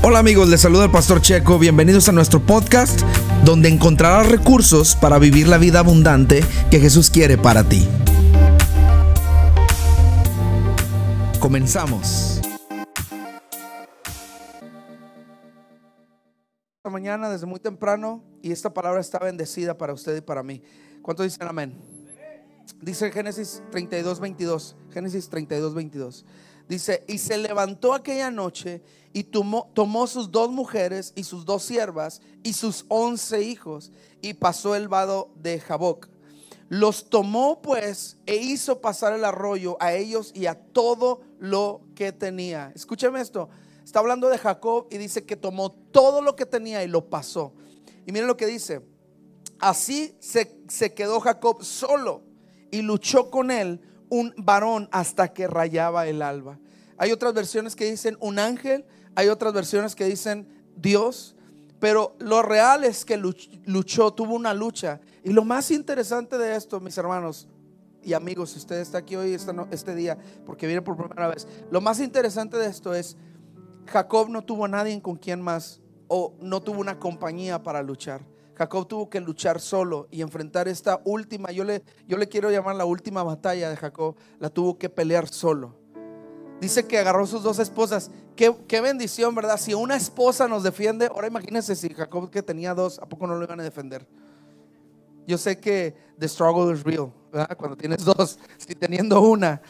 Hola 0.00 0.20
amigos, 0.20 0.48
les 0.48 0.60
saluda 0.60 0.84
el 0.84 0.92
pastor 0.92 1.20
Checo. 1.20 1.58
Bienvenidos 1.58 2.08
a 2.08 2.12
nuestro 2.12 2.40
podcast 2.40 3.02
donde 3.44 3.68
encontrarás 3.68 4.30
recursos 4.30 4.94
para 4.94 5.18
vivir 5.18 5.48
la 5.48 5.58
vida 5.58 5.80
abundante 5.80 6.44
que 6.70 6.78
Jesús 6.78 7.10
quiere 7.10 7.36
para 7.36 7.64
ti. 7.64 7.84
Comenzamos. 11.40 12.40
Esta 16.76 16.90
mañana 16.90 17.28
desde 17.28 17.46
muy 17.46 17.58
temprano 17.58 18.22
y 18.40 18.52
esta 18.52 18.72
palabra 18.72 19.00
está 19.00 19.18
bendecida 19.18 19.76
para 19.76 19.92
usted 19.92 20.16
y 20.16 20.20
para 20.20 20.44
mí. 20.44 20.62
¿Cuántos 21.02 21.26
dicen 21.26 21.48
amén? 21.48 21.76
Dice 22.80 23.10
Génesis 23.10 23.62
32, 23.72 24.20
22. 24.20 24.76
Génesis 24.92 25.28
32, 25.28 25.74
22. 25.74 26.24
Dice, 26.68 27.04
y 27.08 27.18
se 27.18 27.38
levantó 27.38 27.94
aquella 27.94 28.30
noche 28.30 28.82
y 29.14 29.24
tomó, 29.24 29.70
tomó, 29.72 30.06
sus 30.06 30.30
dos 30.30 30.50
mujeres 30.50 31.12
y 31.16 31.24
sus 31.24 31.46
dos 31.46 31.62
siervas 31.62 32.20
y 32.42 32.52
sus 32.52 32.84
once 32.88 33.42
hijos 33.42 33.90
y 34.20 34.34
pasó 34.34 34.74
el 34.74 34.86
vado 34.86 35.32
de 35.36 35.60
Jaboc. 35.60 36.08
Los 36.68 37.08
tomó 37.08 37.62
pues 37.62 38.18
e 38.26 38.36
hizo 38.36 38.82
pasar 38.82 39.14
el 39.14 39.24
arroyo 39.24 39.78
a 39.80 39.94
ellos 39.94 40.32
y 40.34 40.44
a 40.44 40.54
todo 40.54 41.22
lo 41.38 41.80
que 41.94 42.12
tenía. 42.12 42.70
Escúcheme 42.74 43.22
esto. 43.22 43.48
Está 43.82 44.00
hablando 44.00 44.28
de 44.28 44.36
Jacob 44.36 44.86
y 44.90 44.98
dice 44.98 45.24
que 45.24 45.36
tomó 45.36 45.72
todo 45.72 46.20
lo 46.20 46.36
que 46.36 46.44
tenía 46.44 46.84
y 46.84 46.88
lo 46.88 47.08
pasó. 47.08 47.54
Y 48.06 48.12
miren 48.12 48.28
lo 48.28 48.36
que 48.36 48.46
dice. 48.46 48.82
Así 49.58 50.14
se, 50.20 50.60
se 50.68 50.92
quedó 50.92 51.20
Jacob 51.20 51.64
solo 51.64 52.22
y 52.70 52.82
luchó 52.82 53.30
con 53.30 53.50
él 53.50 53.80
un 54.10 54.34
varón 54.36 54.88
hasta 54.92 55.28
que 55.28 55.46
rayaba 55.46 56.06
el 56.06 56.22
alba. 56.22 56.58
Hay 56.96 57.12
otras 57.12 57.32
versiones 57.34 57.76
que 57.76 57.90
dicen 57.90 58.16
un 58.20 58.38
ángel, 58.38 58.84
hay 59.14 59.28
otras 59.28 59.52
versiones 59.52 59.94
que 59.94 60.04
dicen 60.04 60.48
Dios, 60.76 61.36
pero 61.78 62.16
lo 62.18 62.42
real 62.42 62.84
es 62.84 63.04
que 63.04 63.16
luchó, 63.16 64.12
tuvo 64.12 64.34
una 64.34 64.52
lucha. 64.54 65.00
Y 65.22 65.32
lo 65.32 65.44
más 65.44 65.70
interesante 65.70 66.38
de 66.38 66.56
esto, 66.56 66.80
mis 66.80 66.98
hermanos 66.98 67.48
y 68.02 68.14
amigos, 68.14 68.50
si 68.50 68.58
usted 68.58 68.80
está 68.80 68.98
aquí 68.98 69.16
hoy, 69.16 69.36
este 69.70 69.94
día, 69.94 70.18
porque 70.44 70.66
viene 70.66 70.82
por 70.82 70.96
primera 70.96 71.28
vez, 71.28 71.46
lo 71.70 71.80
más 71.80 72.00
interesante 72.00 72.56
de 72.56 72.66
esto 72.66 72.94
es, 72.94 73.16
Jacob 73.86 74.28
no 74.28 74.42
tuvo 74.42 74.64
a 74.64 74.68
nadie 74.68 75.00
con 75.00 75.16
quien 75.16 75.40
más, 75.40 75.80
o 76.08 76.34
no 76.40 76.60
tuvo 76.62 76.80
una 76.80 76.98
compañía 76.98 77.62
para 77.62 77.82
luchar. 77.82 78.22
Jacob 78.58 78.88
tuvo 78.88 79.08
que 79.08 79.20
luchar 79.20 79.60
solo 79.60 80.08
y 80.10 80.20
enfrentar 80.20 80.66
esta 80.66 81.00
última, 81.04 81.52
yo 81.52 81.62
le, 81.62 81.84
yo 82.08 82.16
le 82.16 82.28
quiero 82.28 82.50
llamar 82.50 82.74
la 82.74 82.84
última 82.84 83.22
batalla 83.22 83.70
de 83.70 83.76
Jacob, 83.76 84.16
la 84.40 84.50
tuvo 84.50 84.76
que 84.76 84.88
pelear 84.88 85.28
solo. 85.28 85.76
Dice 86.60 86.84
que 86.88 86.98
agarró 86.98 87.24
sus 87.24 87.44
dos 87.44 87.60
esposas. 87.60 88.10
Qué, 88.34 88.52
qué, 88.66 88.80
bendición, 88.80 89.32
¿verdad? 89.32 89.60
Si 89.60 89.74
una 89.74 89.94
esposa 89.94 90.48
nos 90.48 90.64
defiende, 90.64 91.06
ahora 91.06 91.28
imagínense 91.28 91.76
si 91.76 91.88
Jacob 91.90 92.30
que 92.30 92.42
tenía 92.42 92.74
dos, 92.74 92.98
¿a 92.98 93.06
poco 93.06 93.28
no 93.28 93.36
lo 93.36 93.44
iban 93.44 93.60
a 93.60 93.62
defender? 93.62 94.04
Yo 95.24 95.38
sé 95.38 95.60
que 95.60 95.94
the 96.18 96.26
struggle 96.26 96.74
is 96.74 96.82
real, 96.82 97.12
¿verdad? 97.30 97.56
Cuando 97.56 97.76
tienes 97.76 98.04
dos, 98.04 98.40
si 98.58 98.74
teniendo 98.74 99.20
una, 99.20 99.62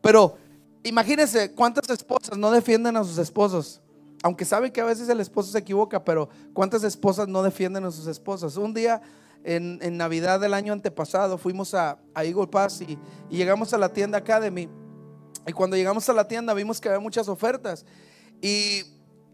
Pero 0.00 0.38
imagínense 0.82 1.52
cuántas 1.52 1.90
esposas 1.90 2.38
no 2.38 2.50
defienden 2.50 2.96
a 2.96 3.04
sus 3.04 3.18
esposos 3.18 3.81
aunque 4.22 4.44
sabe 4.44 4.72
que 4.72 4.80
a 4.80 4.84
veces 4.84 5.08
el 5.08 5.20
esposo 5.20 5.50
se 5.50 5.58
equivoca, 5.58 6.04
pero 6.04 6.28
¿cuántas 6.52 6.84
esposas 6.84 7.28
no 7.28 7.42
defienden 7.42 7.84
a 7.84 7.90
sus 7.90 8.06
esposas? 8.06 8.56
Un 8.56 8.72
día 8.72 9.02
en, 9.44 9.96
Navidad 9.96 10.40
del 10.40 10.54
año 10.54 10.72
antepasado 10.72 11.38
fuimos 11.38 11.74
a, 11.74 11.98
Eagle 12.16 12.46
Pass 12.46 12.82
y, 12.82 12.98
llegamos 13.28 13.74
a 13.74 13.78
la 13.78 13.88
tienda 13.88 14.18
Academy. 14.18 14.68
Y 15.46 15.52
cuando 15.52 15.76
llegamos 15.76 16.08
a 16.08 16.12
la 16.12 16.28
tienda 16.28 16.54
vimos 16.54 16.80
que 16.80 16.88
había 16.88 17.00
muchas 17.00 17.28
ofertas. 17.28 17.84
Y 18.40 18.82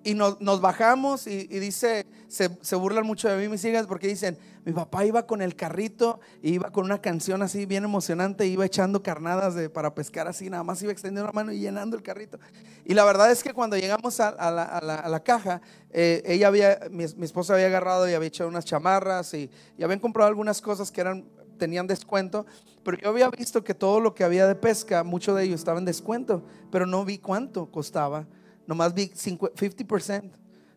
y 0.05 0.15
nos, 0.15 0.61
bajamos 0.61 1.27
y, 1.27 1.47
dice, 1.47 2.07
se, 2.29 2.77
burlan 2.77 3.05
mucho 3.05 3.29
de 3.29 3.37
mí 3.37 3.49
mis 3.49 3.65
hijas 3.65 3.87
porque 3.87 4.07
dicen, 4.07 4.39
mi 4.65 4.73
papá 4.73 5.05
iba 5.05 5.27
con 5.27 5.43
el 5.43 5.57
carrito, 5.57 6.21
y 6.43 6.55
iba 6.55 6.71
con 6.71 6.85
una 6.85 7.01
canción 7.01 7.43
así 7.43 7.67
bien 7.67 7.85
emocionante, 7.85 8.47
iba 8.47 8.65
echando 8.65 9.03
carnadas 9.03 9.55
de, 9.55 9.69
para 9.69 9.95
pescar 9.95 10.29
así, 10.29 10.49
nada 10.51 10.63
más 10.63 10.83
iba 10.83 10.93
extendiendo 10.93 11.27
la 11.27 11.33
mano 11.33 11.53
y 11.53 11.59
llenando 11.59 11.97
el 11.97 12.03
carrito. 12.03 12.39
Y 12.85 12.95
la 12.95 13.05
verdad 13.05 13.31
es 13.31 13.43
que 13.43 13.53
cuando 13.53 13.77
llegamos 13.77 14.21
a, 14.21 14.51
la, 14.51 15.23
caja, 15.25 15.61
eh, 15.91 16.23
ella 16.25 16.49
había, 16.49 16.81
mi, 16.91 17.05
esposa 17.05 17.55
había 17.55 17.67
agarrado 17.67 18.09
y 18.09 18.15
había 18.15 18.29
echado 18.29 18.49
unas 18.49 18.65
chamarras 18.65 19.35
y, 19.35 19.51
y 19.77 19.83
habían 19.83 20.01
comprado 20.01 20.29
algunas 20.29 20.63
cosas 20.63 20.91
que 20.91 21.01
eran 21.01 21.25
tenían 21.59 21.89
descuento, 21.89 22.47
pero 22.85 22.97
yo 22.97 23.09
había 23.11 23.29
visto 23.29 23.65
que 23.65 23.75
todo 23.75 23.99
lo 23.99 24.15
que 24.15 24.23
había 24.23 24.47
de 24.47 24.55
pesca, 24.55 25.03
mucho 25.03 25.35
de 25.35 25.45
ello 25.45 25.57
estaba 25.57 25.81
en 25.81 25.85
descuento, 25.85 26.45
pero 26.71 26.87
no 26.87 27.05
vi 27.05 27.19
cuánto 27.19 27.67
costaba 27.67 28.27
nomás 28.69 28.93
vi 28.93 29.09
50%, 29.09 30.31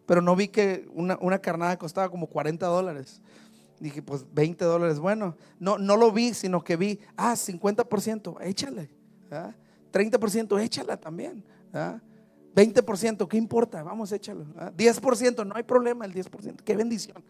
pero 0.06 0.22
no 0.22 0.36
vi 0.36 0.48
que 0.48 0.90
una, 0.94 1.18
una 1.22 1.40
carnada 1.40 1.78
costaba 1.78 2.10
como 2.10 2.26
40 2.26 2.66
dólares. 2.66 3.22
Dije, 3.80 4.02
pues 4.02 4.26
20 4.34 4.64
dólares, 4.64 4.98
bueno, 4.98 5.36
no, 5.60 5.78
no 5.78 5.98
lo 5.98 6.12
vi, 6.12 6.34
sino 6.34 6.64
que 6.64 6.78
vi, 6.78 7.00
ah, 7.18 7.34
50%, 7.34 8.38
échale. 8.42 8.90
30%, 9.92 10.62
échala 10.62 10.98
también. 10.98 11.44
20%, 12.56 13.28
¿qué 13.28 13.38
importa? 13.38 13.84
Vamos, 13.84 14.12
échalo. 14.14 14.46
10%, 14.78 15.46
no 15.46 15.56
hay 15.56 15.64
problema, 15.64 16.06
el 16.06 16.14
10%, 16.14 16.62
qué 16.64 16.76
bendición. 16.76 17.22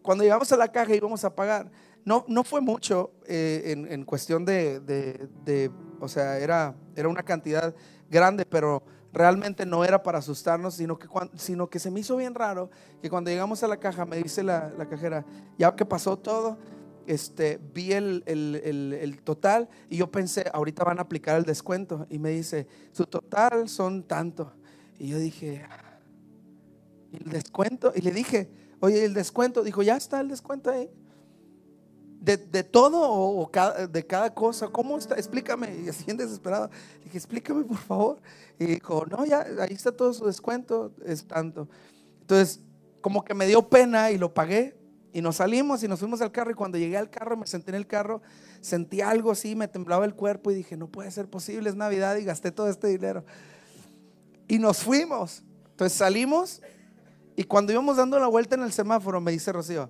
Cuando 0.00 0.22
llegamos 0.22 0.52
a 0.52 0.56
la 0.56 0.68
caja 0.68 0.94
y 0.94 0.98
íbamos 0.98 1.24
a 1.24 1.34
pagar, 1.34 1.70
no, 2.04 2.24
no 2.28 2.44
fue 2.44 2.60
mucho 2.60 3.10
eh, 3.26 3.74
en, 3.88 4.04
cuestión 4.04 4.44
de, 4.44 4.78
de, 4.78 5.72
o 5.98 6.06
sea, 6.06 6.38
era, 6.38 6.76
era 6.94 7.08
una 7.08 7.24
cantidad 7.24 7.74
grande, 8.08 8.46
pero 8.46 8.82
realmente 9.18 9.66
no 9.66 9.84
era 9.84 10.02
para 10.02 10.18
asustarnos, 10.18 10.74
sino 10.74 10.98
que, 10.98 11.08
sino 11.34 11.68
que 11.68 11.78
se 11.78 11.90
me 11.90 12.00
hizo 12.00 12.16
bien 12.16 12.34
raro 12.34 12.70
que 13.02 13.10
cuando 13.10 13.30
llegamos 13.30 13.62
a 13.62 13.68
la 13.68 13.76
caja 13.76 14.06
me 14.06 14.16
dice 14.16 14.42
la, 14.42 14.72
cajera, 14.88 15.26
ya 15.58 15.74
que 15.74 15.84
pasó 15.84 16.16
todo, 16.16 16.56
este, 17.06 17.58
vi 17.74 17.92
el, 17.92 18.22
el, 18.26 19.20
total 19.24 19.68
y 19.90 19.96
yo 19.96 20.10
pensé, 20.10 20.44
ahorita 20.52 20.84
van 20.84 20.98
a 20.98 21.02
aplicar 21.02 21.36
el 21.36 21.44
descuento. 21.44 22.06
Y 22.08 22.18
me 22.18 22.30
dice, 22.30 22.66
su 22.92 23.06
total 23.06 23.68
son 23.68 24.04
tanto. 24.04 24.52
Y 24.98 25.08
yo 25.08 25.18
dije, 25.18 25.66
¿el 27.12 27.30
descuento? 27.30 27.92
Y 27.94 28.02
le 28.02 28.12
dije, 28.12 28.50
oye, 28.80 29.04
el 29.04 29.14
descuento. 29.14 29.64
Dijo, 29.64 29.82
ya 29.82 29.96
está 29.96 30.20
el 30.20 30.28
descuento 30.28 30.70
ahí 30.70 30.90
de, 32.20 32.64
todo 32.64 33.00
o, 33.00 33.50
de 33.90 34.06
cada 34.06 34.34
cosa. 34.34 34.68
¿Cómo 34.68 34.98
está? 34.98 35.16
Explícame. 35.16 35.82
Y 35.84 35.88
así 35.88 36.10
en 36.10 36.16
desesperado. 36.16 36.70
Le 36.98 37.04
dije, 37.04 37.18
explícame 37.18 37.64
por 37.64 37.76
favor. 37.76 38.18
Y 38.58 38.66
dijo, 38.66 39.06
no, 39.06 39.24
ya, 39.24 39.46
ahí 39.60 39.72
está 39.72 39.92
todo 39.92 40.12
su 40.12 40.26
descuento, 40.26 40.92
es 41.04 41.26
tanto. 41.26 41.68
Entonces, 42.20 42.60
como 43.00 43.24
que 43.24 43.34
me 43.34 43.46
dio 43.46 43.68
pena 43.68 44.10
y 44.10 44.18
lo 44.18 44.34
pagué. 44.34 44.76
Y 45.12 45.22
nos 45.22 45.36
salimos 45.36 45.82
y 45.82 45.88
nos 45.88 46.00
fuimos 46.00 46.20
al 46.20 46.32
carro. 46.32 46.50
Y 46.50 46.54
cuando 46.54 46.76
llegué 46.76 46.96
al 46.96 47.10
carro, 47.10 47.36
me 47.36 47.46
senté 47.46 47.70
en 47.70 47.76
el 47.76 47.86
carro, 47.86 48.20
sentí 48.60 49.00
algo 49.00 49.30
así, 49.30 49.56
me 49.56 49.66
temblaba 49.66 50.04
el 50.04 50.14
cuerpo 50.14 50.50
y 50.50 50.54
dije, 50.54 50.76
no 50.76 50.88
puede 50.88 51.10
ser 51.10 51.28
posible, 51.28 51.70
es 51.70 51.76
Navidad 51.76 52.16
y 52.16 52.24
gasté 52.24 52.52
todo 52.52 52.68
este 52.68 52.88
dinero. 52.88 53.24
Y 54.46 54.58
nos 54.58 54.78
fuimos. 54.78 55.42
Entonces 55.70 55.96
salimos 55.96 56.60
y 57.36 57.44
cuando 57.44 57.72
íbamos 57.72 57.96
dando 57.96 58.18
la 58.18 58.26
vuelta 58.26 58.56
en 58.56 58.62
el 58.62 58.72
semáforo, 58.72 59.20
me 59.20 59.30
dice 59.30 59.52
Rocío, 59.52 59.88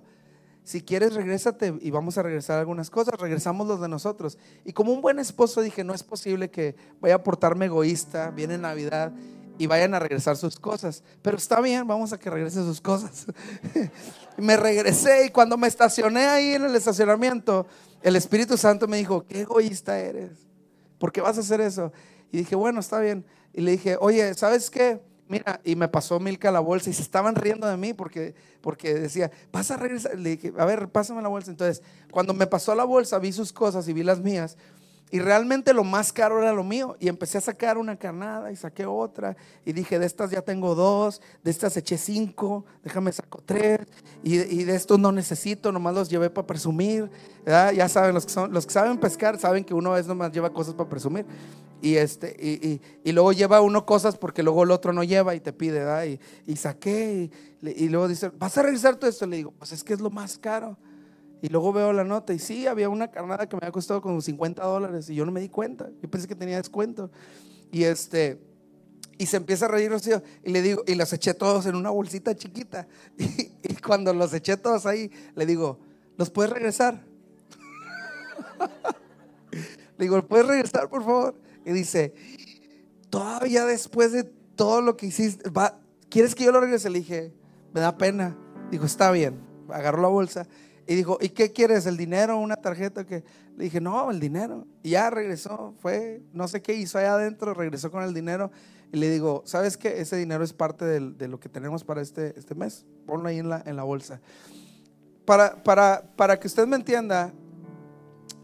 si 0.69 0.81
quieres, 0.81 1.15
regrésate 1.15 1.73
y 1.81 1.89
vamos 1.89 2.19
a 2.19 2.21
regresar 2.21 2.59
algunas 2.59 2.91
cosas. 2.91 3.19
Regresamos 3.19 3.67
los 3.67 3.81
de 3.81 3.87
nosotros. 3.87 4.37
Y 4.63 4.71
como 4.71 4.93
un 4.93 5.01
buen 5.01 5.17
esposo 5.17 5.61
dije, 5.61 5.83
no 5.83 5.95
es 5.95 6.03
posible 6.03 6.51
que 6.51 6.75
vaya 7.01 7.15
a 7.15 7.23
portarme 7.23 7.65
egoísta, 7.65 8.29
viene 8.29 8.55
Navidad 8.55 9.11
y 9.57 9.65
vayan 9.65 9.95
a 9.95 9.99
regresar 9.99 10.37
sus 10.37 10.59
cosas. 10.59 11.03
Pero 11.23 11.37
está 11.37 11.59
bien, 11.59 11.87
vamos 11.87 12.13
a 12.13 12.19
que 12.19 12.29
regrese 12.29 12.61
sus 12.61 12.81
cosas. 12.81 13.25
me 14.37 14.57
regresé 14.57 15.25
y 15.25 15.29
cuando 15.29 15.57
me 15.57 15.67
estacioné 15.67 16.27
ahí 16.27 16.53
en 16.53 16.65
el 16.65 16.75
estacionamiento, 16.75 17.65
el 18.03 18.15
Espíritu 18.15 18.55
Santo 18.55 18.87
me 18.87 18.97
dijo, 18.97 19.25
qué 19.25 19.41
egoísta 19.41 19.97
eres. 19.97 20.29
¿Por 20.99 21.11
qué 21.11 21.21
vas 21.21 21.35
a 21.37 21.41
hacer 21.41 21.61
eso? 21.61 21.91
Y 22.31 22.37
dije, 22.37 22.55
bueno, 22.55 22.79
está 22.79 22.99
bien. 22.99 23.25
Y 23.53 23.61
le 23.61 23.71
dije, 23.71 23.97
oye, 23.99 24.35
¿sabes 24.35 24.69
qué? 24.69 25.01
Mira, 25.29 25.61
y 25.63 25.75
me 25.75 25.87
pasó 25.87 26.19
Milka 26.19 26.49
la 26.49 26.59
bolsa 26.59 26.89
y 26.89 26.93
se 26.93 27.03
estaban 27.03 27.35
riendo 27.35 27.67
de 27.67 27.77
mí 27.77 27.93
porque, 27.93 28.33
porque 28.61 28.95
decía, 28.95 29.29
vas 29.53 29.69
a 29.69 29.77
regresar. 29.77 30.17
Le 30.17 30.31
dije, 30.31 30.51
a 30.57 30.65
ver, 30.65 30.89
pásame 30.89 31.21
la 31.21 31.27
bolsa. 31.27 31.51
Entonces, 31.51 31.83
cuando 32.09 32.33
me 32.33 32.47
pasó 32.47 32.73
la 32.73 32.83
bolsa, 32.83 33.19
vi 33.19 33.31
sus 33.31 33.53
cosas 33.53 33.87
y 33.87 33.93
vi 33.93 34.01
las 34.01 34.21
mías. 34.21 34.57
Y 35.11 35.19
realmente 35.19 35.71
lo 35.73 35.83
más 35.83 36.11
caro 36.11 36.41
era 36.41 36.51
lo 36.51 36.63
mío. 36.63 36.95
Y 36.99 37.09
empecé 37.09 37.37
a 37.37 37.41
sacar 37.41 37.77
una 37.77 37.95
carnada 37.95 38.51
y 38.51 38.55
saqué 38.55 38.87
otra. 38.87 39.37
Y 39.65 39.73
dije, 39.73 39.99
de 39.99 40.07
estas 40.07 40.31
ya 40.31 40.41
tengo 40.41 40.73
dos, 40.73 41.21
de 41.43 41.51
estas 41.51 41.77
eché 41.77 41.99
cinco, 41.99 42.65
déjame 42.83 43.11
saco 43.11 43.43
tres. 43.45 43.81
Y, 44.23 44.35
y 44.35 44.63
de 44.63 44.75
estos 44.75 44.97
no 44.97 45.11
necesito, 45.11 45.71
nomás 45.71 45.93
los 45.93 46.09
llevé 46.09 46.31
para 46.31 46.47
presumir. 46.47 47.07
Ya 47.45 47.87
saben, 47.87 48.15
los 48.15 48.25
que, 48.25 48.31
son, 48.31 48.51
los 48.51 48.65
que 48.65 48.73
saben 48.73 48.97
pescar 48.97 49.39
saben 49.39 49.63
que 49.63 49.75
uno 49.75 49.91
veces 49.91 50.07
nomás 50.07 50.31
lleva 50.31 50.51
cosas 50.51 50.73
para 50.73 50.89
presumir. 50.89 51.27
Y, 51.81 51.95
este, 51.95 52.35
y, 52.37 52.81
y, 53.03 53.11
luego 53.13 53.31
lleva 53.31 53.61
uno 53.61 53.85
cosas 53.85 54.17
porque 54.17 54.43
luego 54.43 54.63
el 54.63 54.71
otro 54.71 54.91
no 54.91 55.03
lleva 55.03 55.33
y 55.35 55.39
te 55.39 55.53
pide, 55.53 55.79
¿verdad? 55.79 56.05
Y, 56.05 56.19
y 56.45 56.57
saqué 56.57 57.29
y, 57.61 57.89
luego 57.89 58.07
dice, 58.07 58.31
¿vas 58.37 58.57
a 58.57 58.63
revisar 58.63 58.97
todo 58.97 59.09
esto? 59.09 59.25
Le 59.25 59.37
digo, 59.37 59.51
pues 59.51 59.71
es 59.71 59.83
que 59.83 59.93
es 59.93 60.01
lo 60.01 60.09
más 60.09 60.37
caro. 60.37 60.77
Y 61.41 61.47
luego 61.47 61.71
veo 61.71 61.93
la 61.93 62.03
nota 62.03 62.33
y 62.33 62.39
sí, 62.39 62.67
había 62.67 62.89
una 62.89 63.09
carnada 63.11 63.47
que 63.47 63.55
me 63.55 63.59
había 63.61 63.71
costado 63.71 64.01
como 64.01 64.19
50 64.19 64.61
dólares 64.61 65.09
y 65.09 65.15
yo 65.15 65.25
no 65.25 65.31
me 65.31 65.39
di 65.39 65.47
cuenta. 65.47 65.89
Yo 66.01 66.09
pensé 66.09 66.27
que 66.27 66.35
tenía 66.35 66.57
descuento. 66.57 67.11
Y 67.71 67.83
este, 67.83 68.41
Y, 69.17 69.25
se 69.25 69.37
empieza 69.37 69.65
a 69.65 69.69
reír 69.69 69.89
Rocío. 69.89 70.21
Y 70.43 70.51
le 70.51 70.61
digo, 70.61 70.83
y 70.85 70.95
los 70.95 71.13
eché 71.13 71.33
todos 71.33 71.65
en 71.65 71.75
una 71.75 71.91
bolsita 71.91 72.35
chiquita. 72.35 72.87
Y, 73.17 73.51
y 73.63 73.75
cuando 73.75 74.13
los 74.13 74.33
eché 74.33 74.57
todos 74.57 74.85
ahí, 74.85 75.11
le 75.35 75.45
digo, 75.45 75.79
¿los 76.17 76.29
puedes 76.29 76.51
regresar? 76.51 77.05
le 79.97 80.05
digo, 80.05 80.21
¿puedes 80.27 80.47
regresar, 80.47 80.89
por 80.89 81.03
favor? 81.03 81.35
Y 81.65 81.71
dice, 81.71 82.13
todavía 83.09 83.65
después 83.65 84.11
de 84.11 84.23
todo 84.23 84.81
lo 84.81 84.97
que 84.97 85.07
hiciste, 85.07 85.49
va, 85.49 85.79
¿quieres 86.09 86.35
que 86.35 86.43
yo 86.43 86.51
lo 86.51 86.61
regrese? 86.61 86.89
Le 86.89 86.99
dije, 86.99 87.33
me 87.73 87.81
da 87.81 87.97
pena. 87.97 88.37
Dijo, 88.71 88.85
está 88.85 89.11
bien. 89.11 89.39
Agarró 89.69 90.01
la 90.01 90.07
bolsa 90.07 90.47
y 90.89 90.95
dijo, 90.95 91.19
¿y 91.21 91.29
qué 91.29 91.51
quieres? 91.51 91.85
¿El 91.85 91.97
dinero? 91.97 92.39
¿Una 92.39 92.55
tarjeta? 92.55 93.05
que 93.05 93.23
Le 93.55 93.65
dije, 93.65 93.79
no, 93.79 94.09
el 94.09 94.19
dinero. 94.19 94.65
Y 94.81 94.89
ya 94.89 95.11
regresó, 95.11 95.75
fue, 95.77 96.23
no 96.33 96.47
sé 96.47 96.63
qué 96.63 96.73
hizo 96.73 96.97
allá 96.97 97.13
adentro, 97.13 97.53
regresó 97.53 97.91
con 97.91 98.01
el 98.01 98.11
dinero. 98.11 98.49
Y 98.91 98.97
le 98.97 99.11
digo, 99.11 99.43
¿sabes 99.45 99.77
qué? 99.77 100.01
Ese 100.01 100.17
dinero 100.17 100.43
es 100.43 100.51
parte 100.51 100.85
de, 100.85 101.27
lo 101.27 101.39
que 101.39 101.47
tenemos 101.47 101.83
para 101.83 102.01
este, 102.01 102.33
este 102.39 102.55
mes. 102.55 102.87
Ponlo 103.05 103.29
ahí 103.29 103.37
en 103.37 103.49
la, 103.49 103.61
en 103.67 103.75
la 103.75 103.83
bolsa. 103.83 104.19
Para, 105.25 105.61
para, 105.61 106.11
para 106.15 106.39
que 106.39 106.47
usted 106.47 106.65
me 106.65 106.75
entienda, 106.75 107.31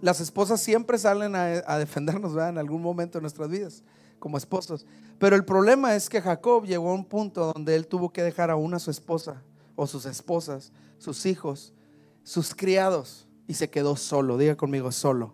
las 0.06 0.20
esposas 0.20 0.62
siempre 0.62 1.00
salen 1.00 1.36
a, 1.36 1.78
defendernos 1.80 2.36
¿verdad? 2.36 2.52
en 2.52 2.60
algún 2.60 2.80
momento 2.80 3.18
de 3.18 3.24
nuestras 3.24 3.50
vidas 3.50 3.84
como 4.20 4.38
esposos. 4.38 4.86
Pero 5.18 5.36
el 5.36 5.44
problema 5.44 5.96
es 5.96 6.10
que 6.10 6.22
Jacob 6.22 6.64
llegó 6.64 6.92
a 6.92 6.94
un 6.94 7.06
punto 7.06 7.52
donde 7.52 7.76
él 7.76 7.88
tuvo 7.88 8.14
que 8.14 8.22
dejar 8.22 8.52
a 8.52 8.56
una 8.56 8.78
su 8.78 8.92
esposa 8.92 9.42
o 9.76 9.88
sus 9.88 10.06
esposas, 10.06 10.72
sus 11.00 11.26
hijos, 11.26 11.74
sus 12.22 12.54
criados 12.54 13.28
y 13.48 13.56
se 13.56 13.72
quedó 13.72 13.96
solo. 13.96 14.38
Diga 14.38 14.56
conmigo, 14.56 14.92
solo. 14.92 15.34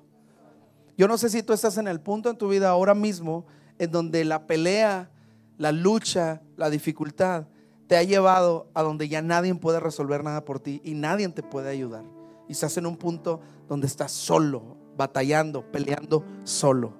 Yo 0.97 1.09
no 1.09 1.17
sé 1.17 1.29
si 1.29 1.43
tú 1.43 1.51
estás 1.51 1.77
en 1.77 1.89
el 1.89 1.99
punto 1.99 2.29
en 2.29 2.37
tu 2.37 2.47
vida 2.47 2.69
ahora 2.69 2.95
mismo 2.95 3.45
en 3.77 3.91
donde 3.91 4.23
la 4.23 4.47
pelea, 4.47 5.11
la 5.57 5.73
lucha, 5.73 6.43
la 6.55 6.69
dificultad 6.69 7.47
te 7.87 7.97
ha 7.97 8.03
llevado 8.03 8.71
a 8.73 8.83
donde 8.83 9.09
ya 9.09 9.21
nadie 9.21 9.53
puede 9.53 9.81
resolver 9.81 10.23
nada 10.23 10.45
por 10.45 10.61
ti 10.61 10.79
y 10.85 10.93
nadie 10.93 11.27
te 11.27 11.43
puede 11.43 11.71
ayudar. 11.71 12.20
Y 12.51 12.53
estás 12.53 12.75
en 12.75 12.85
un 12.85 12.97
punto 12.97 13.39
donde 13.69 13.87
estás 13.87 14.11
solo, 14.11 14.75
batallando, 14.97 15.71
peleando 15.71 16.25
solo. 16.43 16.93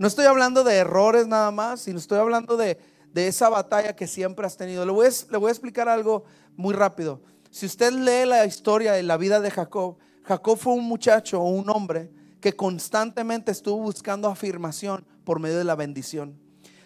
No 0.00 0.08
estoy 0.08 0.26
hablando 0.26 0.64
de 0.64 0.74
errores 0.74 1.28
nada 1.28 1.52
más, 1.52 1.82
sino 1.82 2.00
estoy 2.00 2.18
hablando 2.18 2.56
de, 2.56 2.76
esa 3.14 3.48
batalla 3.48 3.94
que 3.94 4.08
siempre 4.08 4.44
has 4.44 4.56
tenido. 4.56 4.84
Le 4.84 4.90
voy, 4.90 5.06
a, 5.06 5.10
le 5.30 5.38
voy 5.38 5.46
a 5.46 5.52
explicar 5.52 5.88
algo 5.88 6.24
muy 6.56 6.74
rápido. 6.74 7.22
Si 7.52 7.66
usted 7.66 7.92
lee 7.92 8.26
la 8.26 8.44
historia 8.46 8.90
de 8.94 9.04
la 9.04 9.16
vida 9.16 9.38
de 9.38 9.52
Jacob, 9.52 9.96
Jacob 10.24 10.58
fue 10.58 10.72
un 10.72 10.86
muchacho 10.86 11.40
o 11.40 11.48
un 11.48 11.70
hombre 11.70 12.10
que 12.40 12.56
constantemente 12.56 13.52
estuvo 13.52 13.80
buscando 13.80 14.26
afirmación 14.26 15.06
por 15.22 15.38
medio 15.38 15.58
de 15.58 15.64
la 15.64 15.76
bendición. 15.76 16.36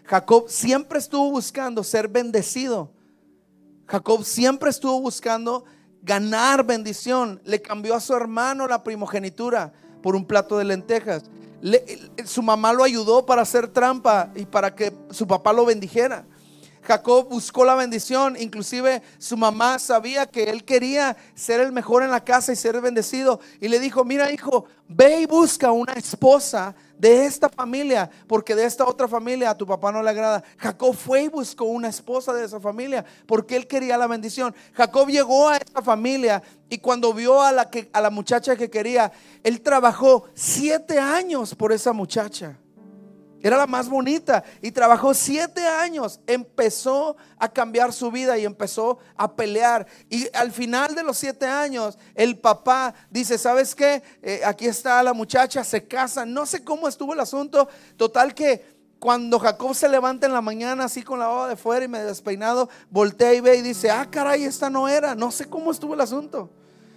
Jacob 0.04 0.50
siempre 0.50 0.98
estuvo 0.98 1.30
buscando 1.30 1.82
ser 1.82 2.08
bendecido. 2.08 2.92
Jacob 3.86 4.24
siempre 4.24 4.68
estuvo 4.68 5.00
buscando 5.00 5.64
ganar 6.04 6.64
bendición. 6.64 7.40
Le 7.44 7.60
cambió 7.60 7.94
a 7.94 8.00
su 8.00 8.14
hermano 8.14 8.66
la 8.68 8.84
primogenitura 8.84 9.72
por 10.02 10.14
un 10.14 10.26
plato 10.26 10.58
de 10.58 10.64
lentejas 10.64 11.24
su 12.24 12.42
mamá 12.42 12.72
lo 12.72 12.84
ayudó 12.84 13.24
para 13.24 13.42
hacer 13.42 13.68
trampa 13.68 14.30
y 14.34 14.44
para 14.44 14.74
que 14.74 14.92
su 15.10 15.26
papá 15.26 15.52
lo 15.52 15.64
bendijera. 15.64 16.26
Jacob 16.84 17.28
buscó 17.28 17.64
la 17.64 17.74
bendición, 17.74 18.36
inclusive 18.38 19.02
su 19.18 19.36
mamá 19.36 19.78
sabía 19.78 20.26
que 20.26 20.44
él 20.44 20.64
quería 20.64 21.16
ser 21.34 21.60
el 21.60 21.72
mejor 21.72 22.02
en 22.02 22.10
la 22.10 22.22
casa 22.22 22.52
y 22.52 22.56
ser 22.56 22.80
bendecido. 22.80 23.40
Y 23.60 23.68
le 23.68 23.80
dijo, 23.80 24.04
mira 24.04 24.30
hijo, 24.30 24.66
ve 24.86 25.20
y 25.20 25.26
busca 25.26 25.72
una 25.72 25.94
esposa 25.94 26.74
de 26.98 27.24
esta 27.24 27.48
familia, 27.48 28.10
porque 28.26 28.54
de 28.54 28.64
esta 28.64 28.84
otra 28.84 29.08
familia 29.08 29.50
a 29.50 29.56
tu 29.56 29.66
papá 29.66 29.90
no 29.92 30.02
le 30.02 30.10
agrada. 30.10 30.44
Jacob 30.58 30.94
fue 30.94 31.22
y 31.24 31.28
buscó 31.28 31.64
una 31.64 31.88
esposa 31.88 32.34
de 32.34 32.44
esa 32.44 32.60
familia, 32.60 33.04
porque 33.26 33.56
él 33.56 33.66
quería 33.66 33.96
la 33.96 34.06
bendición. 34.06 34.54
Jacob 34.74 35.08
llegó 35.08 35.48
a 35.48 35.56
esta 35.56 35.80
familia 35.80 36.42
y 36.68 36.78
cuando 36.78 37.14
vio 37.14 37.42
a 37.42 37.50
la, 37.50 37.70
que, 37.70 37.88
a 37.92 38.00
la 38.00 38.10
muchacha 38.10 38.56
que 38.56 38.68
quería, 38.68 39.10
él 39.42 39.62
trabajó 39.62 40.24
siete 40.34 40.98
años 40.98 41.54
por 41.54 41.72
esa 41.72 41.92
muchacha. 41.92 42.58
Era 43.44 43.58
la 43.58 43.66
más 43.66 43.90
bonita 43.90 44.42
y 44.62 44.72
trabajó 44.72 45.12
siete 45.12 45.66
años. 45.66 46.18
Empezó 46.26 47.14
a 47.36 47.46
cambiar 47.46 47.92
su 47.92 48.10
vida 48.10 48.38
y 48.38 48.46
empezó 48.46 48.98
a 49.18 49.36
pelear. 49.36 49.86
Y 50.08 50.34
al 50.34 50.50
final 50.50 50.94
de 50.94 51.02
los 51.02 51.18
siete 51.18 51.44
años, 51.44 51.98
el 52.14 52.38
papá 52.38 52.94
dice, 53.10 53.36
¿sabes 53.36 53.74
qué? 53.74 54.02
Eh, 54.22 54.40
aquí 54.46 54.64
está 54.64 55.02
la 55.02 55.12
muchacha, 55.12 55.62
se 55.62 55.86
casa. 55.86 56.24
No 56.24 56.46
sé 56.46 56.64
cómo 56.64 56.88
estuvo 56.88 57.12
el 57.12 57.20
asunto. 57.20 57.68
Total 57.98 58.32
que 58.32 58.64
cuando 58.98 59.38
Jacob 59.38 59.74
se 59.74 59.90
levanta 59.90 60.26
en 60.26 60.32
la 60.32 60.40
mañana 60.40 60.84
así 60.84 61.02
con 61.02 61.18
la 61.18 61.26
baba 61.26 61.48
de 61.48 61.56
fuera 61.56 61.84
y 61.84 61.88
me 61.88 62.02
despeinado, 62.02 62.70
voltea 62.88 63.34
y 63.34 63.42
ve 63.42 63.56
y 63.56 63.60
dice, 63.60 63.90
ah, 63.90 64.08
caray, 64.10 64.44
esta 64.44 64.70
no 64.70 64.88
era. 64.88 65.14
No 65.14 65.30
sé 65.30 65.50
cómo 65.50 65.70
estuvo 65.70 65.92
el 65.92 66.00
asunto. 66.00 66.48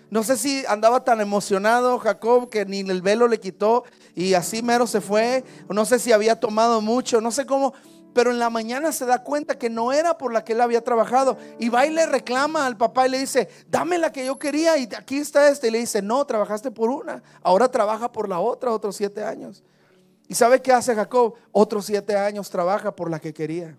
No 0.09 0.23
sé 0.23 0.37
si 0.37 0.65
andaba 0.67 1.03
tan 1.03 1.19
emocionado 1.19 1.99
Jacob 1.99 2.49
que 2.49 2.65
ni 2.65 2.79
el 2.79 3.01
velo 3.01 3.27
le 3.27 3.39
quitó 3.39 3.83
y 4.15 4.33
así 4.35 4.61
mero 4.61 4.87
se 4.87 5.01
fue. 5.01 5.43
No 5.69 5.85
sé 5.85 5.99
si 5.99 6.11
había 6.11 6.39
tomado 6.39 6.81
mucho, 6.81 7.19
no 7.19 7.31
sé 7.31 7.45
cómo. 7.45 7.73
Pero 8.13 8.31
en 8.31 8.39
la 8.39 8.49
mañana 8.49 8.91
se 8.91 9.05
da 9.05 9.21
cuenta 9.21 9.59
que 9.59 9.69
no 9.69 9.91
era 9.91 10.17
por 10.17 10.33
la 10.33 10.43
que 10.43 10.53
él 10.53 10.61
había 10.61 10.83
trabajado. 10.83 11.37
Y 11.59 11.69
va 11.69 11.85
y 11.85 11.91
le 11.91 12.05
reclama 12.05 12.65
al 12.65 12.77
papá 12.77 13.07
y 13.07 13.11
le 13.11 13.19
dice, 13.19 13.49
dame 13.69 13.97
la 13.97 14.11
que 14.11 14.25
yo 14.25 14.39
quería 14.39 14.77
y 14.77 14.89
aquí 14.97 15.17
está 15.17 15.49
este. 15.49 15.67
Y 15.67 15.71
le 15.71 15.79
dice, 15.79 16.01
no, 16.01 16.25
trabajaste 16.25 16.71
por 16.71 16.89
una. 16.89 17.21
Ahora 17.43 17.69
trabaja 17.69 18.11
por 18.11 18.29
la 18.29 18.39
otra 18.39 18.71
otros 18.71 18.95
siete 18.95 19.23
años. 19.23 19.63
¿Y 20.27 20.35
sabe 20.35 20.61
qué 20.61 20.71
hace 20.71 20.95
Jacob? 20.95 21.35
Otros 21.51 21.85
siete 21.85 22.15
años 22.15 22.49
trabaja 22.49 22.95
por 22.95 23.11
la 23.11 23.19
que 23.19 23.33
quería. 23.33 23.77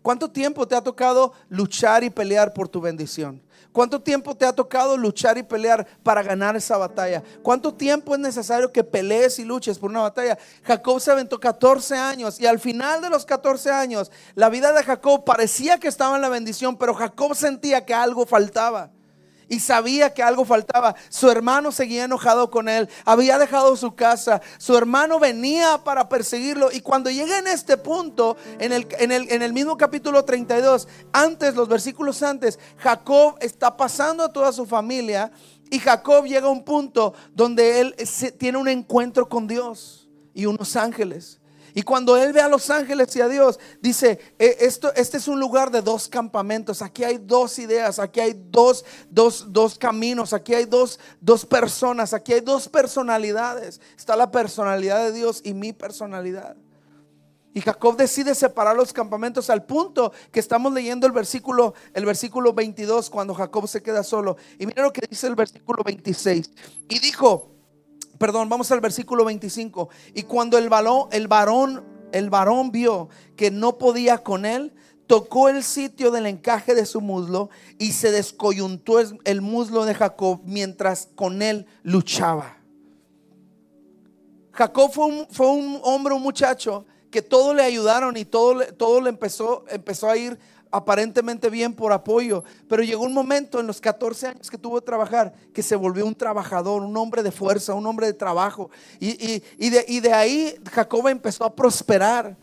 ¿Cuánto 0.00 0.30
tiempo 0.30 0.68
te 0.68 0.76
ha 0.76 0.82
tocado 0.82 1.32
luchar 1.48 2.04
y 2.04 2.10
pelear 2.10 2.52
por 2.52 2.68
tu 2.68 2.80
bendición? 2.80 3.42
¿Cuánto 3.74 4.00
tiempo 4.00 4.36
te 4.36 4.46
ha 4.46 4.52
tocado 4.52 4.96
luchar 4.96 5.36
y 5.36 5.42
pelear 5.42 5.84
para 6.04 6.22
ganar 6.22 6.54
esa 6.54 6.76
batalla? 6.76 7.24
¿Cuánto 7.42 7.74
tiempo 7.74 8.14
es 8.14 8.20
necesario 8.20 8.70
que 8.70 8.84
pelees 8.84 9.40
y 9.40 9.44
luches 9.44 9.80
por 9.80 9.90
una 9.90 10.02
batalla? 10.02 10.38
Jacob 10.62 11.00
se 11.00 11.10
aventó 11.10 11.40
14 11.40 11.96
años 11.96 12.40
y 12.40 12.46
al 12.46 12.60
final 12.60 13.02
de 13.02 13.10
los 13.10 13.26
14 13.26 13.72
años 13.72 14.12
la 14.36 14.48
vida 14.48 14.72
de 14.72 14.84
Jacob 14.84 15.24
parecía 15.24 15.80
que 15.80 15.88
estaba 15.88 16.14
en 16.14 16.22
la 16.22 16.28
bendición, 16.28 16.76
pero 16.76 16.94
Jacob 16.94 17.34
sentía 17.34 17.84
que 17.84 17.94
algo 17.94 18.26
faltaba 18.26 18.92
y 19.54 19.60
sabía 19.60 20.12
que 20.12 20.22
algo 20.22 20.44
faltaba. 20.44 20.96
Su 21.08 21.30
hermano 21.30 21.70
seguía 21.70 22.04
enojado 22.04 22.50
con 22.50 22.68
él, 22.68 22.88
había 23.04 23.38
dejado 23.38 23.76
su 23.76 23.94
casa, 23.94 24.42
su 24.58 24.76
hermano 24.76 25.20
venía 25.20 25.78
para 25.84 26.08
perseguirlo 26.08 26.72
y 26.72 26.80
cuando 26.80 27.08
llega 27.08 27.38
en 27.38 27.46
este 27.46 27.76
punto, 27.76 28.36
en 28.58 28.72
el, 28.72 28.88
en 28.98 29.12
el, 29.12 29.30
en 29.30 29.42
el 29.42 29.52
mismo 29.52 29.76
capítulo 29.76 30.24
32, 30.24 30.88
antes, 31.12 31.54
los 31.54 31.68
versículos 31.68 32.22
antes, 32.22 32.58
Jacob 32.78 33.36
está 33.40 33.76
pasando 33.76 34.24
a 34.24 34.32
toda 34.32 34.52
su 34.52 34.66
familia 34.66 35.30
y 35.70 35.78
Jacob 35.78 36.24
llega 36.24 36.48
a 36.48 36.50
un 36.50 36.64
punto 36.64 37.14
donde 37.32 37.80
él 37.80 37.94
tiene 38.38 38.58
un 38.58 38.68
encuentro 38.68 39.28
con 39.28 39.46
Dios 39.46 40.08
y 40.34 40.46
unos 40.46 40.74
ángeles. 40.74 41.40
Y 41.74 41.82
cuando 41.82 42.16
él 42.16 42.32
ve 42.32 42.40
a 42.40 42.48
los 42.48 42.70
ángeles 42.70 43.14
y 43.16 43.20
a 43.20 43.26
Dios, 43.26 43.58
dice, 43.80 44.20
e, 44.38 44.58
esto, 44.60 44.94
este 44.94 45.16
es 45.16 45.26
un 45.26 45.40
lugar 45.40 45.72
de 45.72 45.82
dos 45.82 46.08
campamentos, 46.08 46.80
aquí 46.82 47.02
hay 47.02 47.18
dos 47.18 47.58
ideas, 47.58 47.98
aquí 47.98 48.20
hay 48.20 48.40
dos, 48.50 48.84
dos, 49.10 49.52
dos 49.52 49.76
caminos, 49.76 50.32
aquí 50.32 50.54
hay 50.54 50.66
dos, 50.66 51.00
dos 51.20 51.44
personas, 51.44 52.14
aquí 52.14 52.32
hay 52.32 52.40
dos 52.40 52.68
personalidades. 52.68 53.80
Está 53.96 54.14
la 54.14 54.30
personalidad 54.30 55.04
de 55.04 55.12
Dios 55.12 55.40
y 55.44 55.52
mi 55.52 55.72
personalidad. 55.72 56.56
Y 57.54 57.60
Jacob 57.60 57.96
decide 57.96 58.34
separar 58.34 58.76
los 58.76 58.92
campamentos 58.92 59.50
al 59.50 59.64
punto 59.64 60.12
que 60.32 60.40
estamos 60.40 60.72
leyendo 60.72 61.06
el 61.06 61.12
versículo, 61.12 61.74
el 61.92 62.04
versículo 62.04 62.52
22 62.52 63.10
cuando 63.10 63.34
Jacob 63.34 63.66
se 63.68 63.82
queda 63.82 64.02
solo. 64.02 64.36
Y 64.58 64.66
mira 64.66 64.82
lo 64.82 64.92
que 64.92 65.06
dice 65.08 65.26
el 65.26 65.36
versículo 65.36 65.82
26. 65.84 66.50
Y 66.88 66.98
dijo, 66.98 67.53
perdón, 68.24 68.48
vamos 68.48 68.72
al 68.72 68.80
versículo 68.80 69.22
25. 69.26 69.90
Y 70.14 70.22
cuando 70.22 70.56
el, 70.56 70.70
varón, 70.70 71.10
el 71.12 72.30
varón 72.30 72.70
vio 72.70 73.10
que 73.36 73.50
no 73.50 73.76
podía 73.76 74.16
con 74.16 74.46
él, 74.46 74.72
tocó 75.06 75.50
el 75.50 75.62
sitio 75.62 76.10
del 76.10 76.24
encaje 76.24 76.74
de 76.74 76.86
su 76.86 77.02
muslo 77.02 77.50
y 77.78 77.92
se 77.92 78.10
descoyuntó 78.10 78.98
el 78.98 79.42
muslo 79.42 79.84
de 79.84 79.94
Jacob 79.94 80.40
mientras 80.42 81.10
con 81.14 81.42
él 81.42 81.66
luchaba. 81.82 82.56
Jacob 84.52 84.90
fue 84.90 85.04
un, 85.04 85.26
fue 85.30 85.48
un 85.48 85.78
hombre, 85.82 86.14
un 86.14 86.22
muchacho 86.22 86.86
que 87.10 87.20
todo 87.20 87.52
le 87.52 87.62
ayudaron 87.62 88.16
y 88.16 88.24
todo, 88.24 88.64
todo 88.78 89.02
le 89.02 89.10
empezó, 89.10 89.66
empezó 89.68 90.08
a 90.08 90.16
ir 90.16 90.38
aparentemente 90.74 91.50
bien 91.50 91.72
por 91.72 91.92
apoyo, 91.92 92.42
pero 92.68 92.82
llegó 92.82 93.04
un 93.04 93.14
momento 93.14 93.60
en 93.60 93.66
los 93.66 93.80
14 93.80 94.26
años 94.26 94.50
que 94.50 94.58
tuvo 94.58 94.80
que 94.80 94.86
trabajar 94.86 95.32
que 95.52 95.62
se 95.62 95.76
volvió 95.76 96.04
un 96.04 96.14
trabajador, 96.14 96.82
un 96.82 96.96
hombre 96.96 97.22
de 97.22 97.30
fuerza, 97.30 97.74
un 97.74 97.86
hombre 97.86 98.08
de 98.08 98.12
trabajo. 98.12 98.70
Y, 98.98 99.40
de, 99.70 99.84
y 99.86 100.00
de 100.00 100.12
ahí 100.12 100.54
Jacob 100.72 101.06
empezó 101.08 101.44
a 101.44 101.54
prosperar. 101.54 102.36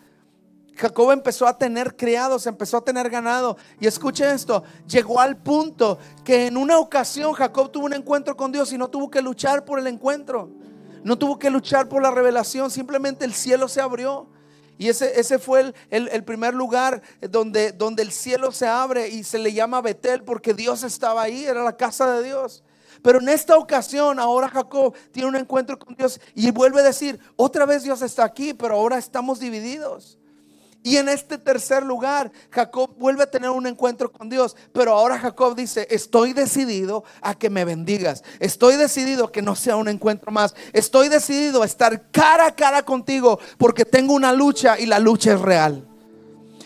Jacob 0.76 1.12
empezó 1.12 1.46
a 1.46 1.58
tener 1.58 1.96
criados, 1.96 2.48
empezó 2.48 2.78
a 2.78 2.84
tener 2.84 3.10
ganado. 3.10 3.58
Y 3.80 3.88
escuche 3.88 4.32
esto, 4.32 4.64
llegó 4.88 5.20
al 5.20 5.38
punto 5.38 6.00
que 6.24 6.48
en 6.48 6.58
una 6.58 6.80
ocasión 6.80 7.34
Jacob 7.34 7.72
tuvo 7.72 7.86
un 7.86 7.94
encuentro 7.94 8.38
con 8.38 8.52
Dios 8.52 8.72
y 8.72 8.78
no 8.78 8.90
tuvo 8.90 9.12
que 9.12 9.22
luchar 9.22 9.66
por 9.66 9.78
el 9.78 9.88
encuentro. 9.88 10.50
No 11.04 11.18
tuvo 11.18 11.38
que 11.38 11.50
luchar 11.50 11.90
por 11.90 12.02
la 12.02 12.12
revelación, 12.12 12.72
simplemente 12.72 13.26
el 13.26 13.34
cielo 13.34 13.68
se 13.68 13.82
abrió. 13.82 14.28
Y 14.82 14.90
ese, 14.90 15.20
ese 15.20 15.38
fue 15.38 15.76
el, 15.92 16.08
el, 16.08 16.24
primer 16.24 16.56
lugar 16.56 17.04
donde, 17.30 17.72
donde 17.72 18.02
el 18.02 18.12
cielo 18.12 18.52
se 18.52 18.66
abre 18.66 19.10
y 19.10 19.24
se 19.24 19.38
le 19.38 19.54
llama 19.54 19.80
Betel 19.80 20.24
porque 20.24 20.56
Dios 20.56 20.82
estaba 20.82 21.22
ahí, 21.22 21.46
era 21.46 21.64
la 21.64 21.78
casa 21.78 22.12
de 22.16 22.24
Dios. 22.24 22.64
Pero 23.04 23.20
en 23.20 23.30
esta 23.30 23.60
ocasión, 23.60 24.18
ahora 24.18 24.50
Jacob 24.50 24.96
tiene 25.12 25.30
un 25.30 25.36
encuentro 25.36 25.78
con 25.78 25.94
Dios 25.94 26.20
y 26.34 26.50
vuelve 26.50 26.82
a 26.82 26.86
decir, 26.86 27.20
otra 27.36 27.68
vez 27.68 27.84
Dios 27.84 28.02
está 28.02 28.24
aquí, 28.24 28.56
pero 28.56 28.74
ahora 28.74 28.98
estamos 28.98 29.40
divididos. 29.40 30.18
Y 30.84 30.98
en 30.98 31.10
este 31.10 31.38
tercer 31.38 31.84
lugar, 31.84 32.32
Jacob 32.50 32.96
vuelve 32.98 33.24
a 33.24 33.30
tener 33.30 33.50
un 33.52 33.68
encuentro 33.68 34.12
con 34.12 34.30
Dios. 34.30 34.56
Pero 34.74 34.94
ahora 34.94 35.20
Jacob 35.20 35.56
dice, 35.56 35.88
estoy 35.92 36.34
decidido 36.34 37.04
a 37.22 37.36
que 37.36 37.50
me 37.50 37.66
bendigas. 37.66 38.24
Estoy 38.40 38.76
decidido 38.76 39.26
a 39.26 39.32
que 39.32 39.42
no 39.42 39.56
sea 39.56 39.76
un 39.76 39.88
encuentro 39.88 40.32
más. 40.32 40.56
Estoy 40.74 41.10
decidido 41.10 41.62
a 41.62 41.66
estar 41.66 42.10
cara 42.12 42.48
a 42.48 42.56
cara 42.56 42.84
contigo 42.84 43.40
porque 43.58 43.86
tengo 43.86 44.14
una 44.14 44.34
lucha 44.34 44.80
y 44.80 44.88
la 44.88 45.00
lucha 45.00 45.34
es 45.34 45.42
real. 45.42 45.91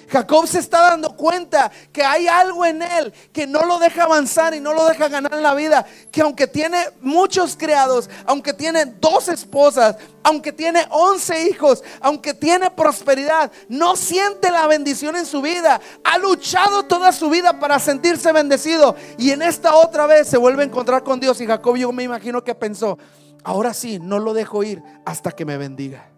Jacob 0.07 0.47
se 0.47 0.59
está 0.59 0.81
dando 0.81 1.15
cuenta 1.15 1.71
que 1.91 2.03
hay 2.03 2.27
algo 2.27 2.65
en 2.65 2.81
él 2.81 3.13
que 3.33 3.47
no 3.47 3.65
lo 3.65 3.79
deja 3.79 4.03
avanzar 4.03 4.53
y 4.53 4.59
no 4.59 4.73
lo 4.73 4.85
deja 4.85 5.07
ganar 5.07 5.33
en 5.33 5.43
la 5.43 5.53
vida. 5.53 5.85
Que 6.11 6.21
aunque 6.21 6.47
tiene 6.47 6.77
muchos 7.01 7.55
criados, 7.55 8.09
aunque 8.25 8.53
tiene 8.53 8.85
dos 8.85 9.27
esposas, 9.29 9.97
aunque 10.23 10.51
tiene 10.51 10.85
once 10.89 11.47
hijos, 11.47 11.83
aunque 12.01 12.33
tiene 12.33 12.71
prosperidad, 12.71 13.51
no 13.69 13.95
siente 13.95 14.51
la 14.51 14.67
bendición 14.67 15.15
en 15.15 15.25
su 15.25 15.41
vida. 15.41 15.79
Ha 16.03 16.17
luchado 16.17 16.83
toda 16.83 17.11
su 17.11 17.29
vida 17.29 17.59
para 17.59 17.79
sentirse 17.79 18.31
bendecido. 18.31 18.95
Y 19.17 19.31
en 19.31 19.41
esta 19.41 19.75
otra 19.75 20.05
vez 20.07 20.27
se 20.27 20.37
vuelve 20.37 20.63
a 20.63 20.65
encontrar 20.65 21.03
con 21.03 21.19
Dios. 21.19 21.41
Y 21.41 21.47
Jacob 21.47 21.75
yo 21.75 21.91
me 21.91 22.03
imagino 22.03 22.43
que 22.43 22.55
pensó, 22.55 22.97
ahora 23.43 23.73
sí, 23.73 23.99
no 23.99 24.19
lo 24.19 24.33
dejo 24.33 24.63
ir 24.63 24.81
hasta 25.05 25.31
que 25.31 25.45
me 25.45 25.57
bendiga 25.57 26.14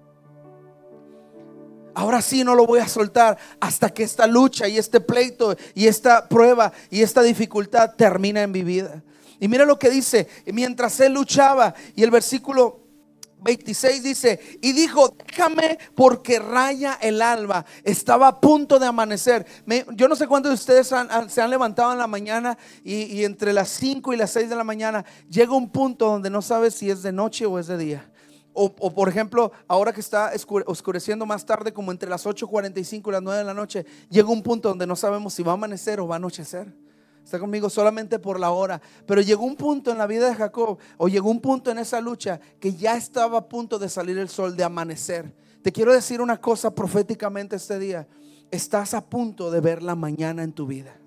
ahora 1.97 2.21
sí 2.21 2.43
no 2.43 2.53
lo 2.53 2.67
voy 2.67 2.79
a 2.79 2.87
soltar 2.87 3.39
hasta 3.59 3.89
que 3.89 4.03
esta 4.03 4.27
lucha 4.27 4.67
y 4.67 4.77
este 4.77 5.01
pleito 5.01 5.57
y 5.73 5.87
esta 5.87 6.29
prueba 6.29 6.71
y 6.91 7.01
esta 7.01 7.23
dificultad 7.23 7.95
termina 7.95 8.43
en 8.43 8.51
mi 8.51 8.63
vida. 8.63 9.03
Y 9.39 9.47
mira 9.47 9.65
lo 9.65 9.79
que 9.79 9.89
dice, 9.89 10.27
mientras 10.45 10.99
él 10.99 11.13
luchaba 11.13 11.73
y 11.95 12.03
el 12.03 12.11
versículo 12.11 12.81
26 13.39 14.03
dice, 14.03 14.59
y 14.61 14.73
dijo, 14.73 15.15
déjame 15.25 15.79
porque 15.95 16.37
raya 16.37 16.99
el 17.01 17.19
alba. 17.19 17.65
Estaba 17.83 18.27
a 18.27 18.39
punto 18.39 18.77
de 18.77 18.85
amanecer. 18.85 19.47
yo 19.95 20.07
no 20.07 20.15
sé 20.15 20.27
cuántos 20.27 20.51
de 20.51 20.55
ustedes 20.55 20.93
se 21.33 21.41
han 21.41 21.49
levantado 21.49 21.93
en 21.93 21.97
la 21.97 22.07
mañana 22.07 22.59
y, 22.83 23.05
y, 23.05 23.25
entre 23.25 23.53
las 23.53 23.69
5 23.69 24.13
y 24.13 24.17
las 24.17 24.29
6 24.31 24.49
de 24.49 24.55
la 24.55 24.63
mañana 24.63 25.03
llega 25.29 25.53
un 25.53 25.71
punto 25.71 26.05
donde 26.05 26.29
no 26.29 26.43
sabes 26.43 26.75
si 26.75 26.91
es 26.91 27.01
de 27.01 27.11
noche 27.11 27.47
o 27.47 27.57
es 27.57 27.65
de 27.65 27.77
día. 27.77 28.11
O, 28.59 28.73
por 28.73 29.07
ejemplo, 29.07 29.51
ahora 29.67 29.93
que 29.93 29.99
está 29.99 30.31
oscureciendo 30.65 31.27
más 31.27 31.45
tarde, 31.45 31.71
como 31.71 31.91
entre 31.91 32.09
las 32.09 32.25
8.45 32.25 33.09
y 33.09 33.11
las 33.11 33.21
9 33.21 33.37
de 33.37 33.43
la 33.43 33.53
noche, 33.53 33.85
llega 34.09 34.29
un 34.29 34.41
punto 34.41 34.69
donde 34.69 34.87
no 34.87 34.95
sabemos 34.95 35.35
si 35.35 35.43
va 35.43 35.51
a 35.51 35.53
amanecer 35.53 35.99
o 35.99 36.07
va 36.07 36.15
a 36.15 36.17
anochecer. 36.17 36.73
Está 37.23 37.37
conmigo 37.37 37.69
solamente 37.69 38.17
por 38.17 38.39
la 38.39 38.49
hora. 38.49 38.81
Pero 39.05 39.21
llegó 39.21 39.45
un 39.45 39.55
punto 39.55 39.91
en 39.91 39.99
la 39.99 40.07
vida 40.07 40.27
de 40.27 40.33
Jacob, 40.33 40.79
o 40.97 41.07
llegó 41.07 41.29
un 41.29 41.39
punto 41.39 41.69
en 41.69 41.77
esa 41.77 42.01
lucha, 42.01 42.39
que 42.59 42.73
ya 42.73 42.97
estaba 42.97 43.37
a 43.37 43.47
punto 43.47 43.77
de 43.77 43.89
salir 43.89 44.17
el 44.17 44.27
sol, 44.27 44.57
de 44.57 44.63
amanecer. 44.63 45.35
Te 45.61 45.71
quiero 45.71 45.93
decir 45.93 46.19
una 46.19 46.41
cosa 46.41 46.73
proféticamente 46.73 47.57
este 47.57 47.77
día. 47.77 48.07
Estás 48.49 48.95
a 48.95 49.05
punto 49.05 49.51
de 49.51 49.61
ver 49.61 49.83
la 49.83 49.93
mañana 49.93 50.41
en 50.41 50.51
tu 50.51 50.65
vida. 50.65 50.97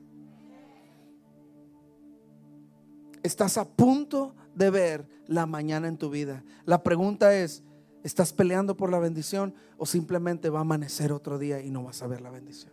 Estás 3.25 3.59
a 3.59 3.64
punto 3.64 4.37
de 4.54 4.71
ver 4.71 5.09
la 5.26 5.47
mañana 5.47 5.88
en 5.88 5.97
tu 5.97 6.11
vida. 6.11 6.45
La 6.64 6.83
pregunta 6.83 7.35
es, 7.35 7.62
¿estás 8.02 8.33
peleando 8.33 8.76
por 8.76 8.90
la 8.90 8.99
bendición 8.99 9.54
o 9.76 9.87
simplemente 9.87 10.50
va 10.50 10.59
a 10.59 10.62
amanecer 10.62 11.12
otro 11.12 11.38
día 11.38 11.61
y 11.61 11.71
no 11.71 11.85
vas 11.85 12.02
a 12.02 12.07
ver 12.07 12.21
la 12.21 12.30
bendición? 12.30 12.73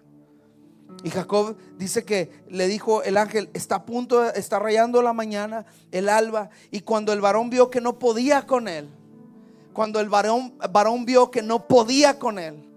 Y 1.04 1.10
Jacob 1.10 1.58
dice 1.78 2.06
que 2.06 2.32
le 2.50 2.68
dijo 2.68 3.04
el 3.04 3.18
ángel, 3.18 3.50
está 3.54 3.76
a 3.76 3.86
punto, 3.86 4.26
está 4.34 4.58
rayando 4.58 5.02
la 5.02 5.14
mañana, 5.14 5.66
el 5.92 6.10
alba, 6.10 6.50
y 6.72 6.82
cuando 6.82 7.14
el 7.14 7.22
varón 7.22 7.50
vio 7.50 7.70
que 7.70 7.82
no 7.82 8.00
podía 8.00 8.48
con 8.48 8.68
él, 8.68 8.90
cuando 9.74 10.00
el 10.00 10.10
varón, 10.10 10.58
varón 10.72 11.06
vio 11.06 11.30
que 11.30 11.42
no 11.42 11.68
podía 11.68 12.18
con 12.18 12.40
él, 12.40 12.68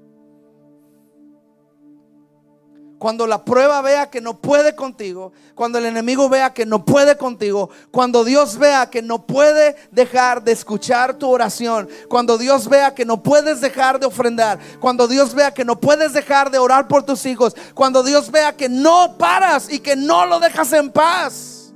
Cuando 3.00 3.26
la 3.26 3.46
prueba 3.46 3.80
vea 3.80 4.10
que 4.10 4.20
no 4.20 4.42
puede 4.42 4.74
contigo, 4.74 5.32
cuando 5.54 5.78
el 5.78 5.86
enemigo 5.86 6.28
vea 6.28 6.52
que 6.52 6.66
no 6.66 6.84
puede 6.84 7.16
contigo, 7.16 7.70
cuando 7.90 8.24
Dios 8.24 8.58
vea 8.58 8.90
que 8.90 9.00
no 9.00 9.26
puede 9.26 9.74
dejar 9.90 10.44
de 10.44 10.52
escuchar 10.52 11.14
tu 11.14 11.30
oración, 11.30 11.88
cuando 12.10 12.36
Dios 12.36 12.68
vea 12.68 12.94
que 12.94 13.06
no 13.06 13.22
puedes 13.22 13.62
dejar 13.62 13.98
de 14.00 14.04
ofrendar, 14.04 14.58
cuando 14.80 15.08
Dios 15.08 15.34
vea 15.34 15.50
que 15.54 15.64
no 15.64 15.80
puedes 15.80 16.12
dejar 16.12 16.50
de 16.50 16.58
orar 16.58 16.88
por 16.88 17.02
tus 17.02 17.24
hijos, 17.24 17.56
cuando 17.72 18.02
Dios 18.02 18.30
vea 18.30 18.54
que 18.54 18.68
no 18.68 19.16
paras 19.16 19.72
y 19.72 19.78
que 19.78 19.96
no 19.96 20.26
lo 20.26 20.38
dejas 20.38 20.70
en 20.74 20.90
paz. 20.90 21.72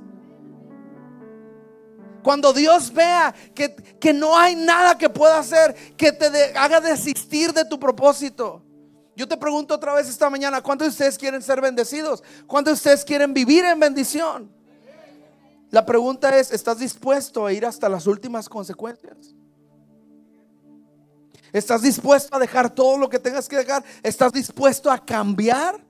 Cuando 2.21 2.53
Dios 2.53 2.93
vea 2.93 3.33
que, 3.55 3.75
que 3.99 4.13
no 4.13 4.37
hay 4.37 4.55
nada 4.55 4.95
que 4.95 5.09
pueda 5.09 5.39
hacer 5.39 5.73
que 5.97 6.11
te 6.11 6.55
haga 6.55 6.79
desistir 6.81 7.51
de 7.51 7.65
tu 7.65 7.79
propósito. 7.79 8.64
Yo 9.15 9.27
te 9.27 9.37
pregunto 9.37 9.73
otra 9.73 9.93
vez 9.93 10.09
esta 10.09 10.29
mañana, 10.29 10.61
¿cuántos 10.61 10.87
de 10.87 10.89
ustedes 10.89 11.17
quieren 11.17 11.41
ser 11.41 11.61
bendecidos? 11.61 12.21
¿Cuántos 12.47 12.71
de 12.71 12.75
ustedes 12.75 13.05
quieren 13.05 13.33
vivir 13.33 13.63
en 13.63 13.79
bendición? 13.79 14.51
La 15.71 15.85
pregunta 15.85 16.37
es, 16.37 16.51
¿estás 16.51 16.79
dispuesto 16.79 17.45
a 17.45 17.53
ir 17.53 17.65
hasta 17.65 17.87
las 17.87 18.07
últimas 18.07 18.49
consecuencias? 18.49 19.33
¿Estás 21.53 21.81
dispuesto 21.81 22.35
a 22.35 22.39
dejar 22.39 22.69
todo 22.69 22.97
lo 22.97 23.09
que 23.09 23.19
tengas 23.19 23.47
que 23.47 23.55
dejar? 23.55 23.83
¿Estás 24.03 24.33
dispuesto 24.33 24.91
a 24.91 24.97
cambiar? 24.97 25.81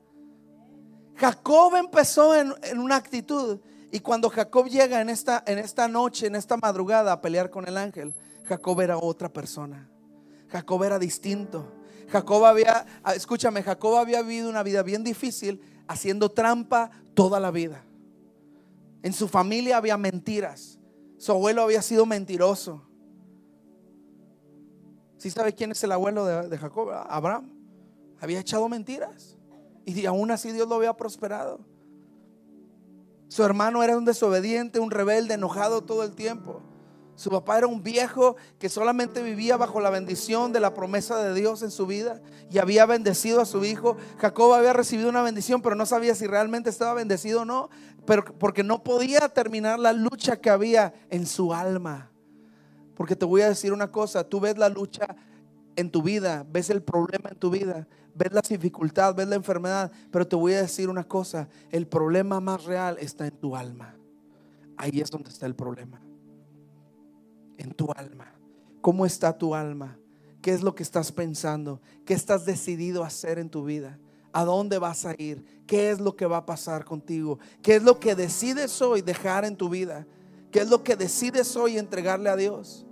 Jacob 1.16 1.76
empezó 1.76 2.36
en, 2.36 2.54
una 2.78 2.98
actitud 2.98 3.60
y 3.92 4.00
cuando 4.00 4.30
Jacob 4.30 4.68
llega 4.68 5.02
en 5.02 5.10
esta, 5.10 5.44
en 5.48 5.58
esta 5.58 5.88
noche, 5.88 6.28
en 6.28 6.36
esta 6.36 6.58
madrugada 6.58 7.14
a 7.14 7.22
pelear 7.22 7.50
con 7.50 7.68
el 7.68 7.78
ángel, 7.78 8.14
Jacob 8.44 8.80
era 8.82 8.98
otra 8.98 9.30
persona. 9.30 9.90
Jacob 10.50 10.84
era 10.84 11.00
distinto. 11.00 11.72
Jacob 12.08 12.46
había, 12.46 12.86
ah, 13.04 13.16
escúchame, 13.16 13.64
Jacob 13.64 13.96
había 13.98 14.22
vivido 14.22 14.50
una 14.50 14.64
vida 14.64 14.84
bien 14.84 15.04
difícil 15.04 15.62
haciendo 15.88 16.30
trampa 16.30 16.92
toda 17.14 17.40
la 17.40 17.52
vida. 17.52 17.84
En 19.04 19.14
su 19.14 19.28
familia 19.28 19.78
había 19.78 19.98
mentiras. 19.98 20.80
Su 21.18 21.32
abuelo 21.32 21.62
había 21.62 21.82
sido 21.82 22.06
mentiroso. 22.06 22.84
¿Sí 25.18 25.30
sabe 25.30 25.54
quién 25.54 25.72
es 25.72 25.84
el 25.84 25.92
abuelo 25.92 26.26
de, 26.26 26.58
Jacob? 26.58 26.90
Abraham. 26.92 27.52
Había 28.20 28.40
echado 28.40 28.68
mentiras. 28.70 29.38
Y 29.86 30.06
aún 30.06 30.32
así 30.32 30.52
Dios 30.52 30.68
lo 30.68 30.76
había 30.76 30.94
prosperado. 30.94 31.60
Su 33.28 33.44
hermano 33.44 33.84
era 33.84 33.98
un 33.98 34.06
desobediente, 34.06 34.80
un 34.80 34.92
rebelde, 34.92 35.34
enojado 35.34 35.84
todo 35.84 36.04
el 36.04 36.16
tiempo. 36.16 36.62
Su 37.16 37.30
papá 37.30 37.58
era 37.58 37.68
un 37.68 37.82
viejo 37.82 38.36
que 38.60 38.68
solamente 38.68 39.24
vivía 39.24 39.56
bajo 39.56 39.80
la 39.80 39.90
bendición 39.90 40.52
de 40.52 40.60
la 40.60 40.74
promesa 40.74 41.18
de 41.18 41.34
Dios 41.34 41.64
en 41.64 41.72
su 41.72 41.88
vida 41.88 42.22
y 42.52 42.58
había 42.58 42.86
bendecido 42.86 43.40
a 43.40 43.46
su 43.46 43.64
hijo. 43.64 43.96
Jacob 44.18 44.54
había 44.54 44.74
recibido 44.74 45.10
una 45.10 45.22
bendición, 45.22 45.62
pero 45.62 45.76
no 45.76 45.86
sabía 45.86 46.14
si 46.14 46.28
realmente 46.28 46.70
estaba 46.70 46.94
bendecido 46.94 47.44
o 47.44 47.46
no, 47.46 47.70
pero 48.06 48.26
porque 48.38 48.64
no 48.64 48.84
podía 48.84 49.30
terminar 49.30 49.80
la 49.80 49.94
lucha 49.94 50.42
que 50.42 50.50
había 50.50 50.94
en 51.10 51.26
su 51.26 51.54
alma. 51.54 52.12
Porque 52.96 53.16
te 53.16 53.26
voy 53.26 53.42
a 53.42 53.50
decir 53.50 53.72
una 53.72 53.92
cosa, 53.92 54.28
tú 54.28 54.42
ves 54.42 54.58
la 54.58 54.68
lucha 54.68 55.16
en 55.78 55.90
tu 55.92 56.02
vida, 56.02 56.46
ves 56.50 56.70
el 56.70 56.84
problema 56.84 57.30
en 57.30 57.38
tu 57.38 57.50
vida, 57.50 57.88
ves 58.14 58.34
la 58.34 58.42
dificultad, 58.42 59.16
ves 59.16 59.28
la 59.28 59.36
enfermedad, 59.36 59.90
pero 60.12 60.28
te 60.28 60.36
voy 60.36 60.54
a 60.54 60.62
decir 60.62 60.90
una 60.90 61.06
cosa, 61.06 61.48
el 61.72 61.88
problema 61.88 62.42
más 62.42 62.66
real 62.66 62.98
está 63.00 63.26
en 63.26 63.38
tu 63.38 63.56
alma. 63.56 63.96
Ahí 64.78 65.00
es 65.00 65.10
donde 65.10 65.30
está 65.30 65.46
el 65.46 65.56
problema 65.56 66.05
en 67.58 67.74
tu 67.74 67.92
alma. 67.96 68.34
¿Cómo 68.82 69.06
está 69.06 69.38
tu 69.38 69.56
alma? 69.56 69.98
¿Qué 70.42 70.52
es 70.52 70.62
lo 70.62 70.76
que 70.76 70.84
estás 70.84 71.12
pensando? 71.12 71.82
¿Qué 72.06 72.14
estás 72.14 72.46
decidido 72.46 73.04
a 73.04 73.08
hacer 73.08 73.40
en 73.40 73.50
tu 73.50 73.64
vida? 73.64 74.00
¿A 74.32 74.46
dónde 74.46 74.78
vas 74.78 75.06
a 75.06 75.16
ir? 75.18 75.44
¿Qué 75.66 75.90
es 75.90 76.00
lo 76.00 76.16
que 76.16 76.26
va 76.26 76.38
a 76.38 76.46
pasar 76.46 76.86
contigo? 76.86 77.40
¿Qué 77.64 77.78
es 77.78 77.84
lo 77.84 78.00
que 78.00 78.16
decides 78.16 78.82
hoy 78.82 79.02
dejar 79.02 79.46
en 79.46 79.56
tu 79.56 79.70
vida? 79.70 80.06
¿Qué 80.52 80.60
es 80.60 80.70
lo 80.70 80.84
que 80.84 80.96
decides 80.96 81.56
hoy 81.56 81.78
entregarle 81.78 82.30
a 82.30 82.36
Dios? 82.36 82.86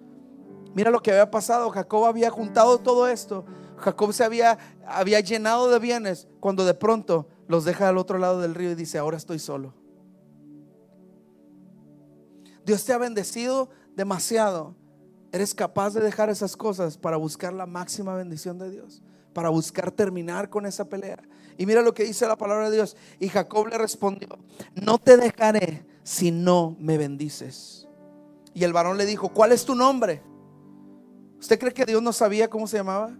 Mira 0.73 0.89
lo 0.89 1.01
que 1.01 1.11
había 1.11 1.29
pasado. 1.29 1.69
Jacob 1.69 2.05
había 2.05 2.29
juntado 2.29 2.79
todo 2.79 3.07
esto. 3.07 3.45
Jacob 3.77 4.13
se 4.13 4.23
había, 4.23 4.57
había 4.87 5.19
llenado 5.19 5.69
de 5.69 5.79
bienes 5.79 6.27
cuando 6.39 6.65
de 6.65 6.73
pronto 6.73 7.27
los 7.47 7.65
deja 7.65 7.89
al 7.89 7.97
otro 7.97 8.17
lado 8.17 8.41
del 8.41 8.55
río 8.55 8.71
y 8.71 8.75
dice, 8.75 8.97
ahora 8.97 9.17
estoy 9.17 9.39
solo. 9.39 9.73
Dios 12.65 12.85
te 12.85 12.93
ha 12.93 12.97
bendecido 12.97 13.69
demasiado, 13.95 14.75
eres 15.31 15.53
capaz 15.53 15.93
de 15.93 16.01
dejar 16.01 16.29
esas 16.29 16.55
cosas 16.55 16.97
para 16.97 17.17
buscar 17.17 17.53
la 17.53 17.65
máxima 17.65 18.15
bendición 18.15 18.57
de 18.59 18.69
Dios, 18.69 19.01
para 19.33 19.49
buscar 19.49 19.91
terminar 19.91 20.49
con 20.49 20.65
esa 20.65 20.85
pelea. 20.85 21.21
Y 21.57 21.65
mira 21.65 21.81
lo 21.81 21.93
que 21.93 22.03
dice 22.03 22.27
la 22.27 22.37
palabra 22.37 22.69
de 22.69 22.75
Dios. 22.75 22.95
Y 23.19 23.29
Jacob 23.29 23.67
le 23.67 23.77
respondió, 23.77 24.29
no 24.75 24.97
te 24.97 25.17
dejaré 25.17 25.85
si 26.03 26.31
no 26.31 26.75
me 26.79 26.97
bendices. 26.97 27.87
Y 28.53 28.63
el 28.63 28.73
varón 28.73 28.97
le 28.97 29.05
dijo, 29.05 29.29
¿cuál 29.29 29.51
es 29.51 29.65
tu 29.65 29.75
nombre? 29.75 30.21
¿Usted 31.39 31.59
cree 31.59 31.73
que 31.73 31.85
Dios 31.85 32.01
no 32.01 32.13
sabía 32.13 32.49
cómo 32.49 32.67
se 32.67 32.77
llamaba? 32.77 33.17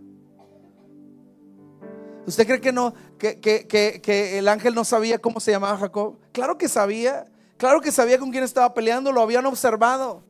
¿Usted 2.25 2.45
cree 2.45 2.61
que 2.61 2.71
no, 2.71 2.93
que, 3.17 3.39
que, 3.39 3.67
que, 3.67 3.99
que 4.01 4.37
el 4.39 4.47
ángel 4.47 4.73
no 4.75 4.85
sabía 4.85 5.19
cómo 5.19 5.39
se 5.39 5.51
llamaba 5.51 5.77
Jacob? 5.77 6.17
Claro 6.31 6.57
que 6.57 6.69
sabía. 6.69 7.25
Claro 7.57 7.81
que 7.81 7.91
sabía 7.91 8.19
con 8.19 8.31
quién 8.31 8.43
estaba 8.43 8.73
peleando, 8.73 9.11
lo 9.11 9.21
habían 9.21 9.45
observado. 9.45 10.23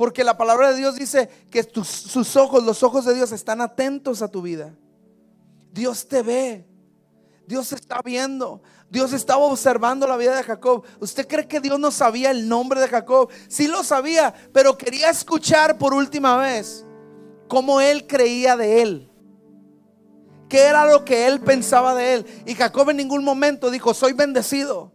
Porque 0.00 0.24
la 0.24 0.38
palabra 0.38 0.70
de 0.70 0.78
Dios 0.78 0.94
dice 0.94 1.28
que 1.50 1.62
sus 1.62 2.34
ojos, 2.34 2.64
los 2.64 2.82
ojos 2.82 3.04
de 3.04 3.12
Dios 3.12 3.32
están 3.32 3.60
atentos 3.60 4.22
a 4.22 4.28
tu 4.28 4.40
vida. 4.40 4.74
Dios 5.74 6.08
te 6.08 6.22
ve. 6.22 6.66
Dios 7.46 7.70
está 7.74 8.00
viendo. 8.02 8.62
Dios 8.88 9.12
estaba 9.12 9.44
observando 9.44 10.06
la 10.06 10.16
vida 10.16 10.34
de 10.34 10.42
Jacob. 10.42 10.84
¿Usted 11.00 11.28
cree 11.28 11.46
que 11.46 11.60
Dios 11.60 11.78
no 11.78 11.90
sabía 11.90 12.30
el 12.30 12.48
nombre 12.48 12.80
de 12.80 12.88
Jacob? 12.88 13.28
Sí 13.46 13.68
lo 13.68 13.84
sabía, 13.84 14.32
pero 14.54 14.78
quería 14.78 15.10
escuchar 15.10 15.76
por 15.76 15.92
última 15.92 16.38
vez 16.38 16.86
cómo 17.46 17.82
él 17.82 18.06
creía 18.06 18.56
de 18.56 18.80
él. 18.80 19.12
¿Qué 20.48 20.62
era 20.62 20.86
lo 20.86 21.04
que 21.04 21.26
él 21.26 21.40
pensaba 21.40 21.94
de 21.94 22.14
él? 22.14 22.26
Y 22.46 22.54
Jacob 22.54 22.88
en 22.88 22.96
ningún 22.96 23.22
momento 23.22 23.70
dijo, 23.70 23.92
soy 23.92 24.14
bendecido. 24.14 24.94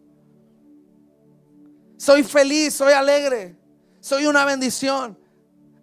Soy 1.96 2.24
feliz, 2.24 2.74
soy 2.74 2.94
alegre. 2.94 3.64
Soy 4.06 4.28
una 4.28 4.46
bendición. 4.46 5.18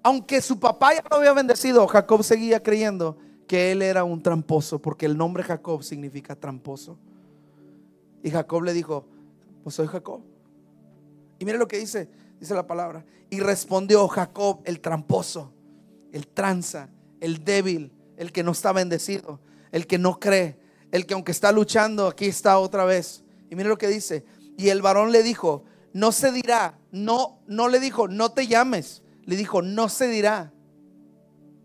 Aunque 0.01 0.41
su 0.43 0.61
papá 0.61 0.95
ya 0.95 1.03
lo 1.11 1.17
había 1.17 1.33
bendecido, 1.33 1.85
Jacob 1.89 2.23
seguía 2.23 2.63
creyendo 2.63 3.19
que 3.49 3.73
él 3.73 3.83
era 3.83 4.05
un 4.05 4.23
tramposo, 4.23 4.81
porque 4.81 5.07
el 5.07 5.19
nombre 5.19 5.43
Jacob 5.43 5.83
significa 5.83 6.37
tramposo. 6.37 6.97
Y 8.23 8.31
Jacob 8.31 8.63
le 8.63 8.75
dijo, 8.75 9.09
pues 9.65 9.75
soy 9.75 9.89
Jacob. 9.89 10.21
Y 11.41 11.45
mire 11.45 11.59
lo 11.59 11.67
que 11.67 11.79
dice, 11.79 12.09
dice 12.39 12.55
la 12.55 12.65
palabra. 12.65 13.05
Y 13.29 13.41
respondió 13.41 14.07
Jacob, 14.07 14.61
el 14.67 14.79
tramposo, 14.79 15.53
el 16.13 16.29
tranza, 16.29 16.91
el 17.19 17.43
débil, 17.43 17.91
el 18.17 18.31
que 18.31 18.45
no 18.45 18.53
está 18.53 18.73
bendecido, 18.73 19.41
el 19.73 19.89
que 19.89 19.99
no 19.99 20.21
cree, 20.21 20.61
el 20.93 21.07
que 21.07 21.15
aunque 21.15 21.33
está 21.33 21.51
luchando, 21.51 22.07
aquí 22.07 22.27
está 22.27 22.57
otra 22.61 22.85
vez. 22.85 23.25
Y 23.51 23.57
mire 23.57 23.69
lo 23.69 23.79
que 23.79 23.89
dice. 23.89 24.25
Y 24.57 24.69
el 24.69 24.81
varón 24.81 25.11
le 25.11 25.25
dijo, 25.25 25.65
no 25.93 26.13
se 26.13 26.33
dirá, 26.33 26.79
no, 26.91 27.41
no 27.47 27.69
le 27.69 27.81
dijo, 27.81 28.09
no 28.09 28.33
te 28.33 28.47
llames. 28.47 29.03
Le 29.25 29.37
dijo, 29.37 29.63
no 29.63 29.89
se 29.89 30.09
dirá. 30.09 30.53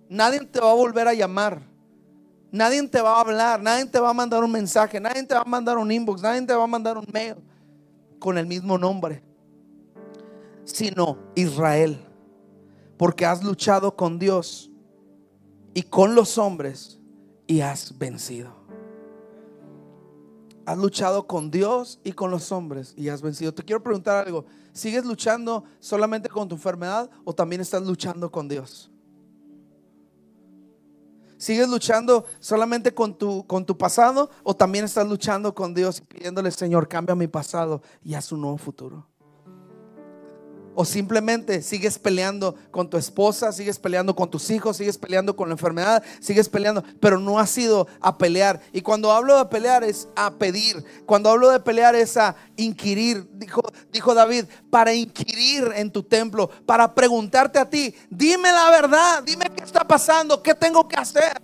Nadie 0.09 0.41
te 0.41 0.59
va 0.59 0.71
a 0.71 0.75
volver 0.75 1.07
a 1.07 1.13
llamar. 1.13 1.61
Nadie 2.51 2.87
te 2.87 3.01
va 3.01 3.17
a 3.17 3.21
hablar, 3.21 3.61
nadie 3.61 3.85
te 3.85 3.99
va 3.99 4.09
a 4.09 4.13
mandar 4.13 4.43
un 4.43 4.51
mensaje, 4.51 4.99
nadie 4.99 5.23
te 5.23 5.35
va 5.35 5.41
a 5.41 5.45
mandar 5.45 5.77
un 5.77 5.91
inbox, 5.91 6.21
nadie 6.21 6.41
te 6.43 6.55
va 6.55 6.63
a 6.63 6.67
mandar 6.67 6.97
un 6.97 7.05
mail 7.11 7.35
con 8.19 8.37
el 8.37 8.45
mismo 8.45 8.77
nombre, 8.77 9.21
sino 10.63 11.17
Israel, 11.35 11.99
porque 12.97 13.25
has 13.25 13.43
luchado 13.43 13.95
con 13.95 14.17
Dios 14.17 14.71
y 15.73 15.83
con 15.83 16.15
los 16.15 16.37
hombres 16.37 16.99
y 17.47 17.59
has 17.59 17.97
vencido. 17.97 18.56
Has 20.67 20.77
luchado 20.77 21.25
con 21.25 21.49
Dios 21.49 21.97
y 22.03 22.11
con 22.11 22.29
los 22.29 22.51
hombres 22.51 22.93
y 22.97 23.07
has 23.07 23.21
vencido. 23.21 23.53
Te 23.53 23.63
quiero 23.63 23.81
preguntar 23.81 24.27
algo. 24.27 24.43
¿Sigues 24.73 25.05
luchando 25.05 25.63
solamente 25.79 26.27
con 26.27 26.49
tu 26.49 26.55
enfermedad 26.55 27.09
o 27.23 27.33
también 27.33 27.61
estás 27.61 27.83
luchando 27.83 28.29
con 28.29 28.49
Dios? 28.49 28.91
¿Sigues 31.37 31.69
luchando 31.69 32.25
solamente 32.41 32.93
con 32.93 33.17
tu, 33.17 33.47
con 33.47 33.65
tu 33.65 33.77
pasado 33.77 34.29
o 34.43 34.53
también 34.53 34.83
estás 34.83 35.07
luchando 35.07 35.55
con 35.55 35.73
Dios 35.73 36.01
pidiéndole, 36.01 36.51
Señor, 36.51 36.89
cambia 36.89 37.15
mi 37.15 37.27
pasado 37.27 37.81
y 38.03 38.15
haz 38.15 38.33
un 38.33 38.41
nuevo 38.41 38.57
futuro? 38.57 39.07
O 40.79 40.85
simplemente 40.85 41.63
sigues 41.63 41.97
peleando 41.97 42.53
con 42.69 42.87
tu 42.87 42.97
esposa, 42.97 43.51
sigues 43.51 43.79
peleando 43.79 44.15
con 44.15 44.29
tus 44.29 44.51
hijos, 44.51 44.77
sigues 44.77 44.95
peleando 44.99 45.35
con 45.35 45.49
la 45.49 45.55
enfermedad, 45.55 46.03
sigues 46.19 46.49
peleando, 46.49 46.83
pero 46.99 47.19
no 47.19 47.39
has 47.39 47.57
ido 47.57 47.87
a 47.99 48.19
pelear. 48.19 48.61
Y 48.71 48.81
cuando 48.81 49.11
hablo 49.11 49.39
de 49.39 49.45
pelear 49.45 49.83
es 49.83 50.07
a 50.15 50.29
pedir. 50.35 50.85
Cuando 51.07 51.31
hablo 51.31 51.49
de 51.49 51.59
pelear 51.59 51.95
es 51.95 52.15
a 52.15 52.35
inquirir. 52.57 53.27
Dijo, 53.33 53.63
dijo 53.91 54.13
David, 54.13 54.45
para 54.69 54.93
inquirir 54.93 55.71
en 55.75 55.89
tu 55.89 56.03
templo, 56.03 56.47
para 56.67 56.93
preguntarte 56.93 57.57
a 57.57 57.67
ti, 57.67 57.95
dime 58.11 58.51
la 58.51 58.69
verdad, 58.69 59.23
dime 59.23 59.47
qué 59.55 59.63
está 59.63 59.83
pasando, 59.83 60.43
qué 60.43 60.53
tengo 60.53 60.87
que 60.87 60.97
hacer. 60.97 61.41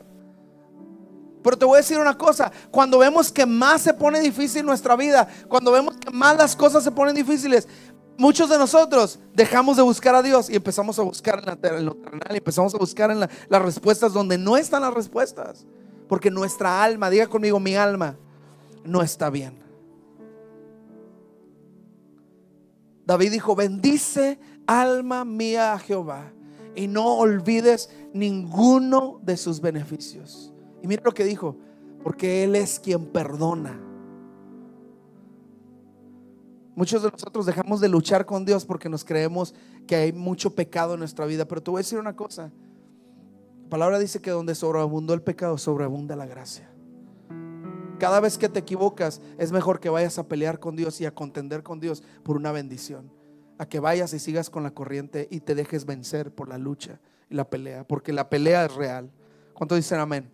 Pero 1.44 1.58
te 1.58 1.66
voy 1.66 1.76
a 1.76 1.82
decir 1.82 1.98
una 1.98 2.18
cosa, 2.18 2.52
cuando 2.72 2.98
vemos 2.98 3.32
que 3.32 3.46
más 3.46 3.82
se 3.82 3.94
pone 3.94 4.22
difícil 4.22 4.66
nuestra 4.66 4.96
vida, 4.96 5.28
cuando 5.50 5.72
vemos 5.72 5.98
que 5.98 6.10
más 6.10 6.38
las 6.38 6.56
cosas 6.56 6.84
se 6.84 6.92
ponen 6.92 7.16
difíciles, 7.16 7.68
Muchos 8.18 8.50
de 8.50 8.58
nosotros 8.58 9.20
dejamos 9.34 9.78
de 9.78 9.84
buscar 9.84 10.14
a 10.14 10.22
Dios 10.22 10.50
y 10.50 10.56
empezamos 10.56 11.00
a 11.00 11.02
buscar 11.02 11.40
en, 11.40 11.46
la, 11.46 11.80
lo 11.80 11.96
terrenal 11.96 12.36
empezamos 12.36 12.76
a 12.76 12.78
buscar 12.78 13.10
en 13.10 13.20
las 13.20 13.62
respuestas 13.62 14.14
donde 14.14 14.38
no 14.38 14.56
están 14.56 14.82
las 14.82 14.94
respuestas. 14.94 15.66
Porque 16.08 16.30
nuestra 16.30 16.84
alma, 16.84 17.10
diga 17.10 17.28
conmigo, 17.28 17.60
mi 17.60 17.76
alma, 17.76 18.18
no 18.84 19.02
está 19.02 19.30
bien. 19.30 19.58
David 23.06 23.32
dijo, 23.32 23.56
bendice 23.56 24.40
alma 24.68 25.26
mía 25.26 25.74
a 25.74 25.80
Jehová 25.80 26.32
y 26.76 26.88
no 26.88 27.16
olvides 27.16 27.90
ninguno 28.14 29.20
de 29.24 29.38
sus 29.38 29.60
beneficios. 29.60 30.54
Y 30.82 30.88
mira 30.88 31.02
lo 31.04 31.14
que 31.14 31.24
dijo, 31.24 31.58
porque 32.04 32.44
Él 32.44 32.56
es 32.56 32.80
quien 32.80 33.06
perdona 33.08 33.80
Muchos 36.76 37.04
de 37.04 37.12
nosotros 37.12 37.46
dejamos 37.46 37.82
de 37.82 37.90
luchar 37.90 38.26
con 38.26 38.46
Dios 38.46 38.66
porque 38.66 38.90
nos 38.90 39.06
creemos 39.06 39.54
que 39.86 39.96
hay 39.96 40.12
mucho 40.12 40.56
pecado 40.56 40.94
en 40.94 41.00
nuestra 41.00 41.26
vida. 41.26 41.46
Pero 41.46 41.62
te 41.62 41.70
voy 41.70 41.80
a 41.80 41.84
decir 41.84 42.00
una 42.00 42.16
cosa. 42.16 42.52
La 43.64 43.70
palabra 43.70 44.00
dice 44.00 44.22
que 44.22 44.32
donde 44.32 44.56
sobreabundó 44.56 45.14
el 45.14 45.22
pecado, 45.22 45.58
sobreabunda 45.58 46.16
la 46.16 46.26
gracia. 46.26 46.70
Cada 48.00 48.20
vez 48.20 48.38
que 48.38 48.50
te 48.50 48.60
equivocas, 48.60 49.22
es 49.38 49.52
mejor 49.52 49.80
que 49.80 49.90
vayas 49.90 50.18
a 50.18 50.28
pelear 50.28 50.60
con 50.60 50.76
Dios 50.76 51.00
y 51.00 51.06
a 51.06 51.14
contender 51.14 51.64
con 51.64 51.80
Dios 51.80 52.04
por 52.24 52.38
una 52.38 52.52
bendición. 52.52 53.12
A 53.60 53.68
que 53.68 53.80
vayas 53.80 54.14
y 54.14 54.20
sigas 54.20 54.50
con 54.50 54.64
la 54.64 54.72
corriente 54.72 55.28
y 55.30 55.42
te 55.42 55.56
dejes 55.56 55.86
vencer 55.86 56.34
por 56.34 56.50
la 56.50 56.58
lucha 56.58 57.00
y 57.30 57.36
la 57.36 57.50
pelea. 57.50 57.88
Porque 57.88 58.12
la 58.14 58.30
pelea 58.30 58.66
es 58.66 58.74
real. 58.74 59.12
¿Cuánto 59.54 59.76
dicen 59.76 60.00
amén? 60.00 60.30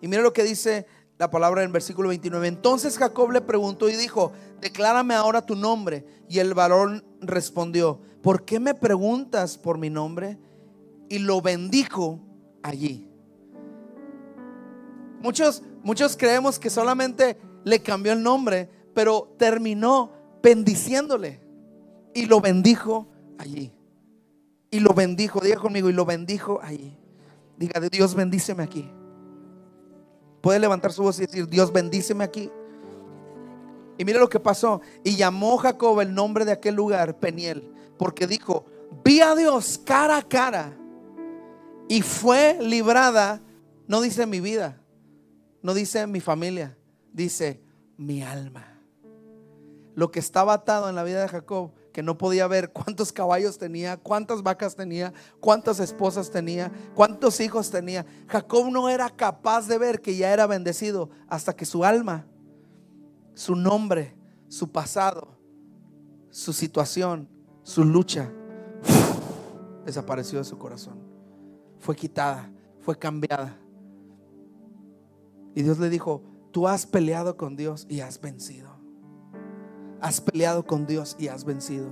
Y 0.00 0.08
mira 0.08 0.22
lo 0.22 0.32
que 0.32 0.44
dice 0.44 0.86
la 1.18 1.30
palabra 1.30 1.62
en 1.62 1.72
versículo 1.72 2.08
29. 2.08 2.46
Entonces 2.46 2.98
Jacob 2.98 3.30
le 3.30 3.40
preguntó 3.40 3.88
y 3.88 3.96
dijo, 3.96 4.32
declárame 4.60 5.14
ahora 5.14 5.44
tu 5.44 5.56
nombre. 5.56 6.04
Y 6.28 6.38
el 6.38 6.54
varón 6.54 7.04
respondió, 7.20 8.00
¿por 8.22 8.44
qué 8.44 8.60
me 8.60 8.74
preguntas 8.74 9.56
por 9.56 9.78
mi 9.78 9.90
nombre? 9.90 10.38
Y 11.08 11.18
lo 11.18 11.40
bendijo 11.40 12.20
allí. 12.62 13.08
Muchos, 15.20 15.62
muchos 15.82 16.16
creemos 16.16 16.58
que 16.58 16.70
solamente 16.70 17.38
le 17.64 17.80
cambió 17.82 18.12
el 18.12 18.22
nombre, 18.22 18.68
pero 18.94 19.34
terminó 19.38 20.12
bendiciéndole. 20.42 21.40
Y 22.14 22.26
lo 22.26 22.40
bendijo 22.40 23.08
allí. 23.38 23.72
Y 24.70 24.80
lo 24.80 24.92
bendijo, 24.92 25.40
diga 25.40 25.56
conmigo, 25.56 25.88
y 25.88 25.92
lo 25.92 26.04
bendijo 26.04 26.60
allí. 26.62 26.96
Diga, 27.56 27.80
Dios 27.80 28.14
bendíceme 28.14 28.62
aquí. 28.62 28.90
Puede 30.46 30.60
levantar 30.60 30.92
su 30.92 31.02
voz 31.02 31.18
y 31.18 31.26
decir, 31.26 31.48
Dios 31.48 31.72
bendíceme 31.72 32.22
aquí. 32.22 32.52
Y 33.98 34.04
mire 34.04 34.20
lo 34.20 34.28
que 34.28 34.38
pasó. 34.38 34.80
Y 35.02 35.16
llamó 35.16 35.56
Jacob 35.56 35.98
el 35.98 36.14
nombre 36.14 36.44
de 36.44 36.52
aquel 36.52 36.76
lugar 36.76 37.18
Peniel, 37.18 37.74
porque 37.98 38.28
dijo, 38.28 38.64
vi 39.04 39.20
a 39.20 39.34
Dios 39.34 39.80
cara 39.84 40.18
a 40.18 40.22
cara 40.22 40.72
y 41.88 42.00
fue 42.00 42.58
librada, 42.60 43.42
no 43.88 44.00
dice 44.00 44.24
mi 44.24 44.38
vida, 44.38 44.80
no 45.62 45.74
dice 45.74 46.06
mi 46.06 46.20
familia, 46.20 46.78
dice 47.12 47.60
mi 47.96 48.22
alma. 48.22 48.80
Lo 49.96 50.12
que 50.12 50.20
estaba 50.20 50.52
atado 50.52 50.88
en 50.88 50.94
la 50.94 51.02
vida 51.02 51.22
de 51.22 51.28
Jacob 51.28 51.72
que 51.96 52.02
no 52.02 52.18
podía 52.18 52.46
ver 52.46 52.72
cuántos 52.74 53.10
caballos 53.10 53.56
tenía, 53.56 53.96
cuántas 53.96 54.42
vacas 54.42 54.76
tenía, 54.76 55.14
cuántas 55.40 55.80
esposas 55.80 56.30
tenía, 56.30 56.70
cuántos 56.94 57.40
hijos 57.40 57.70
tenía. 57.70 58.04
Jacob 58.28 58.70
no 58.70 58.90
era 58.90 59.08
capaz 59.08 59.66
de 59.66 59.78
ver 59.78 60.02
que 60.02 60.14
ya 60.14 60.30
era 60.30 60.46
bendecido 60.46 61.08
hasta 61.26 61.56
que 61.56 61.64
su 61.64 61.86
alma, 61.86 62.26
su 63.32 63.56
nombre, 63.56 64.14
su 64.48 64.70
pasado, 64.70 65.38
su 66.28 66.52
situación, 66.52 67.30
su 67.62 67.82
lucha, 67.82 68.30
desapareció 69.86 70.36
de 70.36 70.44
su 70.44 70.58
corazón. 70.58 70.98
Fue 71.78 71.96
quitada, 71.96 72.52
fue 72.82 72.98
cambiada. 72.98 73.56
Y 75.54 75.62
Dios 75.62 75.78
le 75.78 75.88
dijo, 75.88 76.22
tú 76.52 76.68
has 76.68 76.84
peleado 76.84 77.38
con 77.38 77.56
Dios 77.56 77.86
y 77.88 78.00
has 78.00 78.20
vencido. 78.20 78.75
Has 80.06 80.20
peleado 80.20 80.64
con 80.64 80.86
Dios 80.86 81.16
y 81.18 81.26
has 81.26 81.44
vencido. 81.44 81.88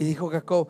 Y 0.00 0.04
dijo 0.04 0.28
Jacob, 0.30 0.66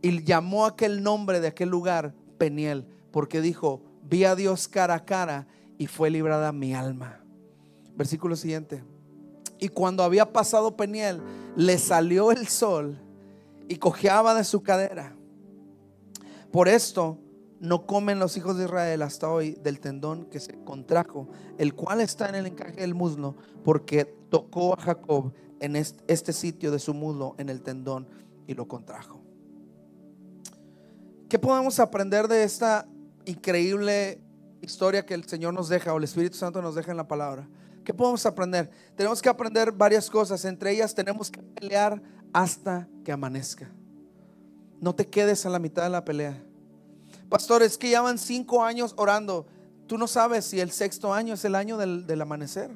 y 0.00 0.22
llamó 0.22 0.64
aquel 0.64 1.02
nombre 1.02 1.40
de 1.40 1.48
aquel 1.48 1.70
lugar 1.70 2.14
Peniel, 2.38 2.86
porque 3.10 3.40
dijo, 3.40 3.82
vi 4.04 4.22
a 4.22 4.36
Dios 4.36 4.68
cara 4.68 4.94
a 4.94 5.04
cara 5.04 5.48
y 5.76 5.88
fue 5.88 6.10
librada 6.10 6.52
mi 6.52 6.72
alma. 6.72 7.20
Versículo 7.96 8.36
siguiente. 8.36 8.84
Y 9.58 9.70
cuando 9.70 10.04
había 10.04 10.32
pasado 10.32 10.76
Peniel, 10.76 11.20
le 11.56 11.76
salió 11.76 12.30
el 12.30 12.46
sol 12.46 13.00
y 13.68 13.74
cojeaba 13.74 14.36
de 14.36 14.44
su 14.44 14.62
cadera. 14.62 15.16
Por 16.52 16.68
esto 16.68 17.18
no 17.60 17.86
comen 17.86 18.18
los 18.18 18.36
hijos 18.36 18.56
de 18.56 18.64
Israel 18.64 19.02
hasta 19.02 19.30
hoy 19.30 19.58
del 19.62 19.80
tendón 19.80 20.26
que 20.26 20.40
se 20.40 20.62
contrajo, 20.64 21.28
el 21.58 21.74
cual 21.74 22.00
está 22.00 22.28
en 22.28 22.34
el 22.34 22.46
encaje 22.46 22.80
del 22.80 22.94
muslo, 22.94 23.36
porque 23.64 24.04
tocó 24.04 24.74
a 24.74 24.80
Jacob 24.80 25.32
en 25.60 25.76
este 25.76 26.32
sitio 26.32 26.70
de 26.70 26.78
su 26.78 26.92
muslo, 26.92 27.34
en 27.38 27.48
el 27.48 27.62
tendón, 27.62 28.08
y 28.46 28.54
lo 28.54 28.68
contrajo. 28.68 29.22
¿Qué 31.28 31.38
podemos 31.38 31.80
aprender 31.80 32.28
de 32.28 32.44
esta 32.44 32.86
increíble 33.24 34.20
historia 34.60 35.04
que 35.04 35.14
el 35.14 35.24
Señor 35.24 35.54
nos 35.54 35.68
deja 35.68 35.92
o 35.92 35.98
el 35.98 36.04
Espíritu 36.04 36.36
Santo 36.36 36.62
nos 36.62 36.74
deja 36.74 36.90
en 36.90 36.96
la 36.96 37.08
palabra? 37.08 37.48
¿Qué 37.84 37.94
podemos 37.94 38.26
aprender? 38.26 38.70
Tenemos 38.96 39.22
que 39.22 39.28
aprender 39.28 39.72
varias 39.72 40.10
cosas. 40.10 40.44
Entre 40.44 40.72
ellas 40.72 40.94
tenemos 40.94 41.30
que 41.30 41.42
pelear 41.42 42.02
hasta 42.32 42.88
que 43.04 43.12
amanezca. 43.12 43.70
No 44.80 44.94
te 44.94 45.06
quedes 45.06 45.46
a 45.46 45.50
la 45.50 45.58
mitad 45.58 45.84
de 45.84 45.90
la 45.90 46.04
pelea. 46.04 46.42
Pastores 47.28 47.76
que 47.76 47.88
llevan 47.88 48.18
cinco 48.18 48.64
años 48.64 48.94
orando. 48.96 49.46
Tú 49.86 49.98
no 49.98 50.06
sabes 50.06 50.44
si 50.44 50.60
el 50.60 50.70
sexto 50.70 51.12
año 51.12 51.34
es 51.34 51.44
el 51.44 51.54
año 51.54 51.76
del, 51.76 52.20
amanecer. 52.20 52.70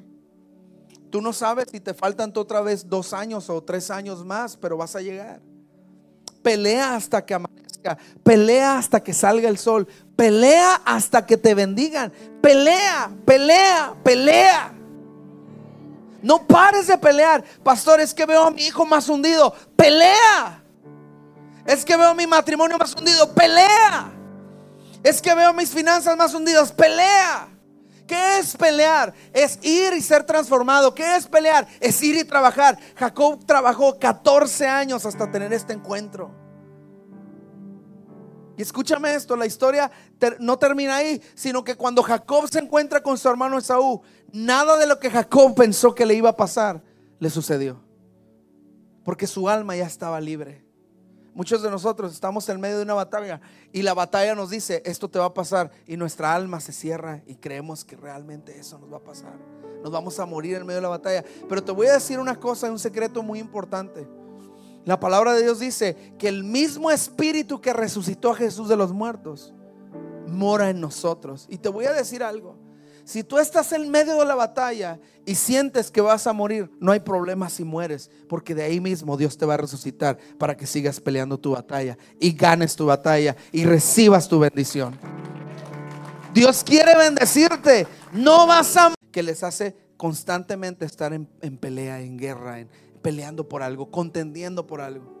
Tú 1.09 1.21
no 1.21 1.33
sabes 1.33 1.67
si 1.71 1.79
te 1.79 1.93
faltan 1.93 2.31
otra 2.35 2.61
vez 2.61 2.87
dos 2.87 3.13
años 3.13 3.49
o 3.49 3.61
tres 3.61 3.91
años 3.91 4.25
más, 4.25 4.55
pero 4.55 4.77
vas 4.77 4.95
a 4.95 5.01
llegar. 5.01 5.41
Pelea 6.41 6.95
hasta 6.95 7.25
que 7.25 7.33
amanezca. 7.33 7.97
Pelea 8.23 8.77
hasta 8.77 9.01
que 9.01 9.13
salga 9.13 9.49
el 9.49 9.57
sol. 9.57 9.87
Pelea 10.15 10.81
hasta 10.85 11.25
que 11.25 11.37
te 11.37 11.53
bendigan. 11.53 12.11
Pelea, 12.41 13.11
pelea, 13.25 13.95
pelea. 14.03 14.73
No 16.21 16.45
pares 16.47 16.87
de 16.87 16.97
pelear. 16.97 17.43
Pastor, 17.63 17.99
es 17.99 18.13
que 18.13 18.25
veo 18.25 18.43
a 18.43 18.51
mi 18.51 18.63
hijo 18.63 18.85
más 18.85 19.09
hundido. 19.09 19.53
Pelea. 19.75 20.63
Es 21.65 21.83
que 21.83 21.97
veo 21.97 22.15
mi 22.15 22.27
matrimonio 22.27 22.77
más 22.77 22.95
hundido. 22.95 23.33
Pelea. 23.33 24.20
Es 25.03 25.21
que 25.21 25.33
veo 25.33 25.53
mis 25.53 25.69
finanzas 25.71 26.15
más 26.15 26.33
hundidas. 26.33 26.71
Pelea. 26.71 27.49
¿Qué 28.07 28.39
es 28.39 28.57
pelear? 28.57 29.13
Es 29.31 29.57
ir 29.61 29.93
y 29.93 30.01
ser 30.01 30.25
transformado. 30.25 30.93
¿Qué 30.93 31.15
es 31.15 31.27
pelear? 31.27 31.65
Es 31.79 32.03
ir 32.03 32.17
y 32.17 32.25
trabajar. 32.25 32.77
Jacob 32.95 33.45
trabajó 33.45 33.97
14 33.97 34.67
años 34.67 35.05
hasta 35.05 35.31
tener 35.31 35.53
este 35.53 35.71
encuentro. 35.71 36.29
Y 38.57 38.61
escúchame 38.61 39.15
esto, 39.15 39.37
la 39.37 39.45
historia 39.45 39.89
no 40.39 40.59
termina 40.59 40.97
ahí, 40.97 41.21
sino 41.35 41.63
que 41.63 41.75
cuando 41.75 42.03
Jacob 42.03 42.49
se 42.51 42.59
encuentra 42.59 43.01
con 43.01 43.17
su 43.17 43.29
hermano 43.29 43.57
Esaú, 43.57 44.01
nada 44.33 44.77
de 44.77 44.87
lo 44.87 44.99
que 44.99 45.09
Jacob 45.09 45.55
pensó 45.55 45.95
que 45.95 46.05
le 46.05 46.15
iba 46.15 46.31
a 46.31 46.35
pasar 46.35 46.83
le 47.17 47.29
sucedió. 47.29 47.81
Porque 49.05 49.25
su 49.25 49.47
alma 49.47 49.75
ya 49.75 49.85
estaba 49.85 50.19
libre. 50.19 50.65
Muchos 51.33 51.61
de 51.61 51.71
nosotros 51.71 52.11
estamos 52.11 52.47
en 52.49 52.59
medio 52.59 52.77
de 52.77 52.83
una 52.83 52.93
batalla 52.93 53.39
y 53.71 53.83
la 53.83 53.93
batalla 53.93 54.35
nos 54.35 54.49
dice, 54.49 54.83
esto 54.85 55.09
te 55.09 55.17
va 55.17 55.25
a 55.25 55.33
pasar 55.33 55.71
y 55.87 55.95
nuestra 55.95 56.33
alma 56.33 56.59
se 56.59 56.73
cierra 56.73 57.23
y 57.25 57.35
creemos 57.35 57.85
que 57.85 57.95
realmente 57.95 58.59
eso 58.59 58.77
nos 58.79 58.91
va 58.91 58.97
a 58.97 59.03
pasar. 59.03 59.33
Nos 59.81 59.91
vamos 59.91 60.19
a 60.19 60.25
morir 60.25 60.57
en 60.57 60.65
medio 60.65 60.77
de 60.77 60.81
la 60.81 60.89
batalla. 60.89 61.23
Pero 61.47 61.63
te 61.63 61.71
voy 61.71 61.87
a 61.87 61.93
decir 61.93 62.19
una 62.19 62.39
cosa, 62.39 62.69
un 62.69 62.79
secreto 62.79 63.23
muy 63.23 63.39
importante. 63.39 64.07
La 64.85 64.99
palabra 64.99 65.33
de 65.33 65.43
Dios 65.43 65.59
dice 65.59 66.15
que 66.17 66.27
el 66.27 66.43
mismo 66.43 66.91
espíritu 66.91 67.61
que 67.61 67.71
resucitó 67.71 68.31
a 68.31 68.35
Jesús 68.35 68.67
de 68.67 68.75
los 68.75 68.91
muertos 68.91 69.53
mora 70.27 70.69
en 70.69 70.81
nosotros. 70.81 71.45
Y 71.49 71.57
te 71.57 71.69
voy 71.69 71.85
a 71.85 71.93
decir 71.93 72.23
algo. 72.23 72.57
Si 73.11 73.25
tú 73.25 73.39
estás 73.39 73.73
en 73.73 73.91
medio 73.91 74.17
de 74.17 74.25
la 74.25 74.35
batalla 74.35 74.97
y 75.25 75.35
sientes 75.35 75.91
que 75.91 75.99
vas 75.99 76.27
a 76.27 76.31
morir, 76.31 76.71
no 76.79 76.93
hay 76.93 77.01
problema 77.01 77.49
si 77.49 77.65
mueres, 77.65 78.09
porque 78.29 78.55
de 78.55 78.63
ahí 78.63 78.79
mismo 78.79 79.17
Dios 79.17 79.37
te 79.37 79.45
va 79.45 79.55
a 79.55 79.57
resucitar 79.57 80.17
para 80.37 80.55
que 80.55 80.65
sigas 80.65 81.01
peleando 81.01 81.37
tu 81.37 81.51
batalla 81.51 81.97
y 82.21 82.31
ganes 82.31 82.73
tu 82.73 82.85
batalla 82.85 83.35
y 83.51 83.65
recibas 83.65 84.29
tu 84.29 84.39
bendición. 84.39 84.97
Dios 86.33 86.63
quiere 86.63 86.95
bendecirte, 86.95 87.85
no 88.13 88.47
vas 88.47 88.77
a 88.77 88.93
que 89.11 89.23
les 89.23 89.43
hace 89.43 89.75
constantemente 89.97 90.85
estar 90.85 91.11
en, 91.11 91.27
pelea, 91.57 91.99
en 91.99 92.17
guerra, 92.17 92.61
en, 92.61 92.69
peleando 93.01 93.49
por 93.49 93.61
algo, 93.61 93.91
contendiendo 93.91 94.65
por 94.65 94.79
algo. 94.79 95.20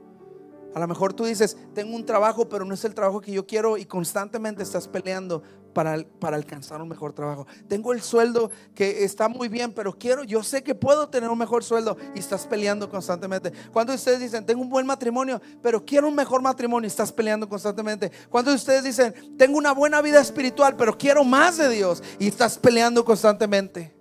A 0.73 0.79
lo 0.79 0.87
mejor 0.87 1.13
tú 1.13 1.25
dices, 1.25 1.57
tengo 1.73 1.95
un 1.95 2.05
trabajo, 2.05 2.47
pero 2.47 2.63
no 2.63 2.73
es 2.73 2.85
el 2.85 2.95
trabajo 2.95 3.19
que 3.19 3.31
yo 3.31 3.45
quiero 3.45 3.77
y 3.77 3.85
constantemente 3.85 4.63
estás 4.63 4.87
peleando 4.87 5.43
para, 5.73 6.03
para, 6.19 6.37
alcanzar 6.37 6.81
un 6.81 6.87
mejor 6.87 7.13
trabajo. 7.13 7.45
Tengo 7.67 7.93
el 7.93 8.01
sueldo 8.01 8.51
que 8.73 9.03
está 9.03 9.27
muy 9.27 9.49
bien, 9.49 9.73
pero 9.73 9.97
quiero, 9.97 10.23
yo 10.23 10.43
sé 10.43 10.63
que 10.63 10.75
puedo 10.75 11.09
tener 11.09 11.29
un 11.29 11.37
mejor 11.37 11.63
sueldo 11.63 11.97
y 12.15 12.19
estás 12.19 12.45
peleando 12.47 12.89
constantemente. 12.89 13.51
Cuando 13.71 13.93
ustedes 13.93 14.19
dicen, 14.19 14.45
tengo 14.45 14.61
un 14.61 14.69
buen 14.69 14.85
matrimonio, 14.85 15.41
pero 15.61 15.85
quiero 15.85 16.07
un 16.07 16.15
mejor 16.15 16.41
matrimonio 16.41 16.87
y 16.87 16.89
estás 16.89 17.11
peleando 17.11 17.49
constantemente. 17.49 18.11
Cuando 18.29 18.53
ustedes 18.53 18.83
dicen, 18.83 19.13
tengo 19.37 19.57
una 19.57 19.73
buena 19.73 20.01
vida 20.01 20.21
espiritual, 20.21 20.75
pero 20.77 20.97
quiero 20.97 21.23
más 21.23 21.57
de 21.57 21.69
Dios 21.69 22.01
y 22.19 22.27
estás 22.27 22.57
peleando 22.57 23.03
constantemente. 23.03 23.93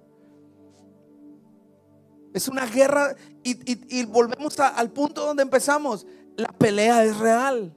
Es 2.33 2.46
una 2.46 2.64
guerra 2.64 3.16
y, 3.42 4.04
volvemos 4.04 4.59
al 4.61 4.90
punto 4.90 5.26
donde 5.26 5.42
empezamos. 5.42 6.06
La 6.36 6.48
pelea 6.48 7.04
es 7.04 7.18
real. 7.18 7.74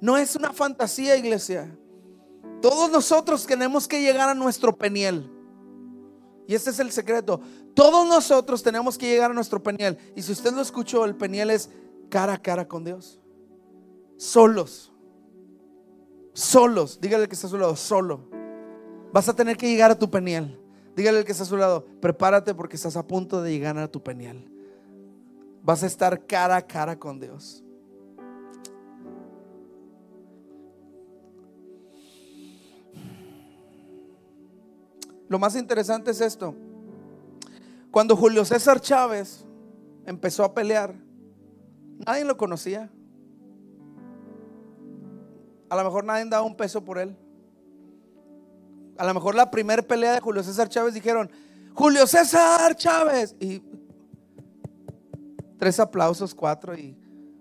No 0.00 0.16
es 0.16 0.34
una 0.36 0.52
fantasía, 0.52 1.16
iglesia. 1.16 1.76
Todos 2.60 2.90
nosotros 2.90 3.46
tenemos 3.46 3.86
que 3.88 4.00
llegar 4.00 4.28
a 4.28 4.34
nuestro 4.34 4.76
peniel. 4.76 5.30
Y 6.46 6.54
este 6.54 6.70
es 6.70 6.78
el 6.78 6.90
secreto. 6.90 7.40
Todos 7.74 8.06
nosotros 8.06 8.62
tenemos 8.62 8.98
que 8.98 9.06
llegar 9.08 9.30
a 9.30 9.34
nuestro 9.34 9.62
peniel. 9.62 9.98
Y 10.14 10.22
si 10.22 10.32
usted 10.32 10.52
lo 10.52 10.60
escuchó, 10.60 11.04
el 11.04 11.16
peniel 11.16 11.50
es 11.50 11.70
cara 12.08 12.34
a 12.34 12.42
cara 12.42 12.66
con 12.68 12.84
Dios. 12.84 13.20
Solos. 14.16 14.92
Solos. 16.32 17.00
Dígale 17.00 17.28
que 17.28 17.34
está 17.34 17.46
a 17.46 17.50
su 17.50 17.58
lado, 17.58 17.76
solo. 17.76 18.28
Vas 19.12 19.28
a 19.28 19.34
tener 19.34 19.56
que 19.56 19.68
llegar 19.68 19.90
a 19.90 19.98
tu 19.98 20.10
peniel. 20.10 20.58
Dígale 20.94 21.18
al 21.18 21.24
que 21.24 21.32
está 21.32 21.44
a 21.44 21.46
su 21.46 21.56
lado, 21.56 21.86
prepárate 22.00 22.54
porque 22.54 22.76
estás 22.76 22.96
a 22.96 23.06
punto 23.06 23.42
de 23.42 23.50
llegar 23.50 23.78
a 23.78 23.88
tu 23.88 24.02
peniel. 24.02 24.50
Vas 25.62 25.82
a 25.82 25.86
estar 25.86 26.26
cara 26.26 26.56
a 26.56 26.66
cara 26.66 26.98
con 26.98 27.18
Dios. 27.18 27.64
Lo 35.32 35.38
más 35.38 35.56
interesante 35.56 36.10
es 36.10 36.20
esto. 36.20 36.54
Cuando 37.90 38.14
Julio 38.14 38.44
César 38.44 38.78
Chávez 38.82 39.46
empezó 40.04 40.44
a 40.44 40.52
pelear, 40.52 40.94
nadie 42.04 42.22
lo 42.22 42.36
conocía. 42.36 42.90
A 45.70 45.76
lo 45.76 45.84
mejor 45.84 46.04
nadie 46.04 46.26
daba 46.26 46.42
un 46.42 46.54
peso 46.54 46.84
por 46.84 46.98
él. 46.98 47.16
A 48.98 49.06
lo 49.06 49.14
mejor 49.14 49.34
la 49.34 49.50
primera 49.50 49.80
pelea 49.80 50.12
de 50.12 50.20
Julio 50.20 50.42
César 50.42 50.68
Chávez 50.68 50.92
dijeron, 50.92 51.30
Julio 51.72 52.06
César 52.06 52.76
Chávez. 52.76 53.34
Y 53.40 53.62
tres 55.58 55.80
aplausos, 55.80 56.34
cuatro 56.34 56.76
y 56.76 56.94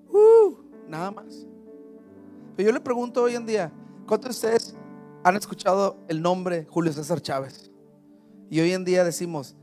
uh, 0.07 0.55
nada 0.87 1.11
más. 1.11 1.45
Pero 2.55 2.69
yo 2.69 2.73
le 2.73 2.79
pregunto 2.79 3.23
hoy 3.23 3.35
en 3.35 3.45
día, 3.45 3.69
¿cuántos 4.07 4.29
de 4.29 4.47
ustedes 4.47 4.77
han 5.25 5.35
escuchado 5.35 5.97
el 6.07 6.21
nombre 6.21 6.65
Julio 6.69 6.93
César 6.93 7.21
Chávez? 7.21 7.70
Y 8.51 8.59
hoy 8.59 8.73
en 8.73 8.83
día 8.83 9.05
decimos, 9.05 9.55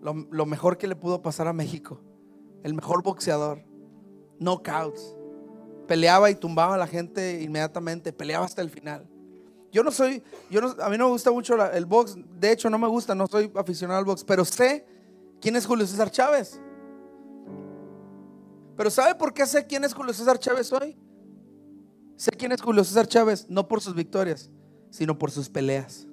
lo, 0.00 0.46
mejor 0.46 0.78
que 0.78 0.86
le 0.86 0.96
pudo 0.96 1.20
pasar 1.20 1.48
a 1.48 1.52
México, 1.52 2.00
el 2.62 2.72
mejor 2.72 3.02
boxeador, 3.02 3.62
knockouts, 4.40 5.14
peleaba 5.86 6.30
y 6.30 6.34
tumbaba 6.34 6.76
a 6.76 6.78
la 6.78 6.86
gente 6.86 7.42
inmediatamente, 7.42 8.14
peleaba 8.14 8.46
hasta 8.46 8.62
el 8.62 8.70
final. 8.70 9.06
Yo 9.70 9.82
no 9.82 9.90
soy, 9.90 10.22
yo 10.50 10.62
no, 10.62 10.82
a 10.82 10.88
mí 10.88 10.96
no 10.96 11.04
me 11.04 11.10
gusta 11.10 11.30
mucho 11.30 11.62
el 11.70 11.84
box, 11.84 12.16
de 12.40 12.52
hecho 12.52 12.70
no 12.70 12.78
me 12.78 12.88
gusta, 12.88 13.14
no 13.14 13.26
soy 13.26 13.52
aficionado 13.54 13.98
al 13.98 14.06
box, 14.06 14.24
pero 14.24 14.46
sé 14.46 14.86
quién 15.38 15.54
es 15.54 15.66
Julio 15.66 15.86
César 15.86 16.10
Chávez. 16.10 16.58
Pero 18.78 18.88
¿sabe 18.88 19.14
por 19.14 19.34
qué 19.34 19.44
sé 19.44 19.66
quién 19.66 19.84
es 19.84 19.92
Julio 19.92 20.14
César 20.14 20.38
Chávez 20.38 20.72
hoy? 20.72 20.96
Sé 22.16 22.30
quién 22.30 22.50
es 22.50 22.62
Julio 22.62 22.82
César 22.82 23.06
Chávez, 23.06 23.44
no 23.50 23.68
por 23.68 23.82
sus 23.82 23.94
victorias, 23.94 24.50
sino 24.88 25.18
por 25.18 25.30
sus 25.30 25.50
peleas. 25.50 26.08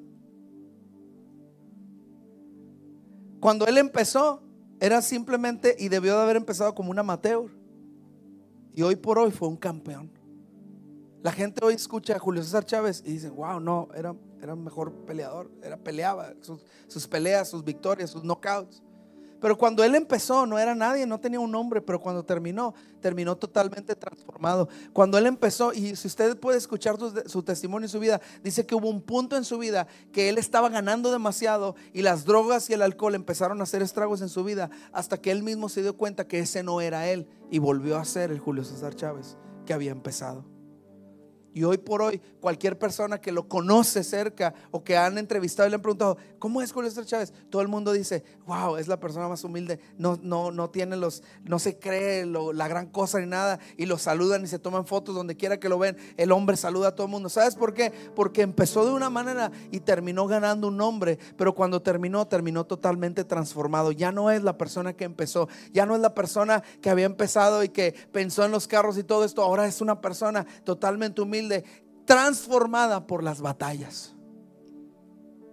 Cuando 3.44 3.68
él 3.68 3.78
empezó, 3.78 4.42
era 4.80 5.02
simplemente 5.02 5.76
y 5.78 5.90
debió 5.90 6.16
de 6.16 6.24
haber 6.24 6.38
empezado 6.38 6.74
como 6.74 6.92
un 6.92 7.00
amateur. 7.00 7.52
Y 8.74 8.84
hoy 8.84 8.96
por 8.96 9.20
hoy 9.20 9.32
fue 9.32 9.50
un 9.50 9.58
campeón. 9.58 10.10
La 11.22 11.34
gente 11.34 11.60
hoy 11.62 11.74
escucha 11.74 12.16
a 12.16 12.20
Julio 12.20 12.42
César 12.42 12.66
Chávez 12.66 13.04
y 13.06 13.12
dice, 13.12 13.30
wow, 13.30 13.60
no, 13.60 13.90
era, 13.96 14.16
era 14.42 14.56
mejor 14.56 14.94
peleador, 15.06 15.52
era 15.62 15.76
peleaba, 15.76 16.34
sus 16.88 17.06
peleas, 17.06 17.50
sus 17.50 17.66
victorias, 17.66 18.12
sus 18.12 18.24
knockouts. 18.24 18.82
Pero 19.44 19.58
cuando 19.58 19.84
él 19.84 19.94
empezó 19.94 20.46
no 20.46 20.58
era 20.58 20.74
nadie, 20.74 21.06
no 21.06 21.20
tenía 21.20 21.38
un 21.38 21.52
nombre, 21.52 21.82
pero 21.82 22.00
cuando 22.00 22.24
terminó, 22.24 22.74
terminó 23.02 23.36
totalmente 23.36 23.94
transformado. 23.94 24.70
Cuando 24.94 25.18
él 25.18 25.26
empezó, 25.26 25.74
y 25.74 25.98
si 25.98 26.08
usted 26.08 26.40
puede 26.40 26.58
escuchar 26.58 26.96
su, 27.26 27.44
testimonio 27.44 27.88
y 27.88 27.90
su 27.90 28.00
vida, 28.00 28.22
dice 28.42 28.66
que 28.66 28.74
hubo 28.74 28.90
un 28.90 29.02
punto 29.02 29.36
en 29.36 29.44
su 29.44 29.58
vida 29.58 29.86
que 30.14 30.30
él 30.30 30.38
estaba 30.38 30.70
ganando 30.70 31.12
demasiado 31.12 31.76
y 31.92 32.04
las 32.04 32.24
drogas 32.24 32.70
y 32.70 32.74
el 32.74 32.82
alcohol 32.82 33.16
empezaron 33.16 33.60
a 33.60 33.64
hacer 33.64 33.82
estragos 33.82 34.22
en 34.22 34.30
su 34.30 34.46
vida 34.46 34.70
hasta 34.94 35.18
que 35.18 35.32
él 35.32 35.44
mismo 35.44 35.68
se 35.68 35.82
dio 35.82 35.98
cuenta 35.98 36.26
que 36.26 36.40
ese 36.40 36.64
no 36.64 36.80
era 36.80 37.10
él 37.10 37.28
y 37.52 37.60
volvió 37.60 37.98
a 37.98 38.06
ser 38.06 38.32
el 38.32 38.40
Julio 38.40 38.64
César 38.64 38.96
Chávez 38.96 39.36
que 39.66 39.74
había 39.74 39.92
empezado. 39.92 40.53
Y 41.54 41.64
hoy 41.64 41.78
por 41.78 42.02
hoy, 42.02 42.20
cualquier 42.42 42.80
persona 42.80 43.22
que 43.22 43.32
lo 43.32 43.48
conoce 43.48 44.04
cerca 44.04 44.54
o 44.72 44.84
que 44.84 44.98
han 44.98 45.18
entrevistado 45.18 45.68
y 45.68 45.70
le 45.70 45.76
han 45.76 45.82
preguntado, 45.82 46.18
¿cómo 46.40 46.62
es 46.62 46.72
Julio 46.72 46.90
Chávez? 47.06 47.32
Todo 47.50 47.62
el 47.62 47.68
mundo 47.68 47.92
dice, 47.92 48.24
wow, 48.48 48.78
es 48.78 48.88
la 48.88 49.00
persona 49.00 49.28
más 49.28 49.44
humilde, 49.44 49.80
no, 49.98 50.18
no, 50.22 50.52
no 50.52 50.72
tiene 50.72 50.96
los, 50.96 51.22
no 51.44 51.60
se 51.60 51.78
cree 51.78 52.26
la 52.26 52.68
gran 52.68 52.88
cosa 52.88 53.20
ni 53.20 53.28
nada, 53.28 53.60
y 53.78 53.86
lo 53.86 53.98
saludan 54.00 54.44
y 54.44 54.48
se 54.48 54.58
toman 54.58 54.88
fotos 54.88 55.14
donde 55.14 55.38
quiera 55.38 55.60
que 55.60 55.70
lo 55.70 55.78
ven. 55.78 55.96
El 56.18 56.32
hombre 56.32 56.58
saluda 56.58 56.90
a 56.90 56.96
todo 56.96 57.06
el 57.06 57.12
mundo. 57.12 57.30
¿Sabes 57.30 57.56
por 57.56 57.74
qué? 57.74 57.92
Porque 58.16 58.42
empezó 58.42 58.84
de 58.86 58.92
una 58.92 59.12
manera 59.12 59.52
y 59.72 59.80
terminó 59.82 60.26
ganando 60.26 60.70
un 60.70 60.78
nombre, 60.78 61.20
pero 61.38 61.54
cuando 61.54 61.82
terminó, 61.82 62.28
terminó 62.28 62.66
totalmente 62.66 63.24
transformado. 63.24 63.92
Ya 63.92 64.12
no 64.12 64.32
es 64.32 64.42
la 64.42 64.58
persona 64.58 64.94
que 64.94 65.04
empezó, 65.04 65.48
ya 65.72 65.86
no 65.86 65.96
es 65.96 66.02
la 66.02 66.16
persona 66.16 66.64
que 66.82 66.90
había 66.90 67.06
empezado 67.06 67.64
y 67.64 67.70
que 67.70 67.94
pensó 68.12 68.44
en 68.44 68.52
los 68.52 68.68
carros 68.68 68.98
y 68.98 69.04
todo 69.04 69.24
esto, 69.24 69.44
ahora 69.44 69.68
es 69.68 69.82
una 69.82 70.02
persona 70.02 70.46
totalmente 70.64 71.22
humilde 71.22 71.43
transformada 72.06 73.08
por 73.08 73.24
las 73.24 73.42
batallas. 73.42 74.14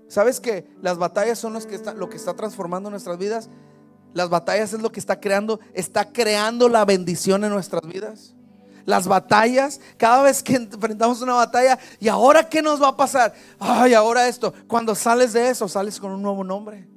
¿Sabes 0.08 0.40
que 0.40 0.66
las 0.82 0.98
batallas 0.98 1.38
son 1.38 1.52
los 1.52 1.66
que 1.66 1.78
lo 1.94 2.08
que 2.08 2.16
está 2.16 2.34
transformando 2.34 2.90
nuestras 2.90 3.16
vidas? 3.16 3.48
Las 4.12 4.28
batallas 4.28 4.72
es 4.72 4.80
lo 4.80 4.90
que 4.90 4.98
está 4.98 5.20
creando, 5.20 5.60
está 5.72 6.12
creando 6.12 6.68
la 6.68 6.84
bendición 6.84 7.44
en 7.44 7.50
nuestras 7.50 7.82
vidas. 7.82 8.34
Las 8.84 9.06
batallas, 9.06 9.80
cada 9.96 10.22
vez 10.22 10.42
que 10.42 10.54
enfrentamos 10.72 11.22
una 11.22 11.34
batalla, 11.34 11.78
¿y 12.00 12.08
ahora 12.08 12.48
qué 12.48 12.60
nos 12.60 12.82
va 12.82 12.88
a 12.88 12.96
pasar? 12.96 13.32
Ay, 13.58 13.94
ahora 13.94 14.26
esto. 14.26 14.52
Cuando 14.66 14.94
sales 14.94 15.32
de 15.32 15.48
eso, 15.48 15.68
sales 15.68 16.00
con 16.00 16.10
un 16.10 16.22
nuevo 16.22 16.42
nombre. 16.42 16.88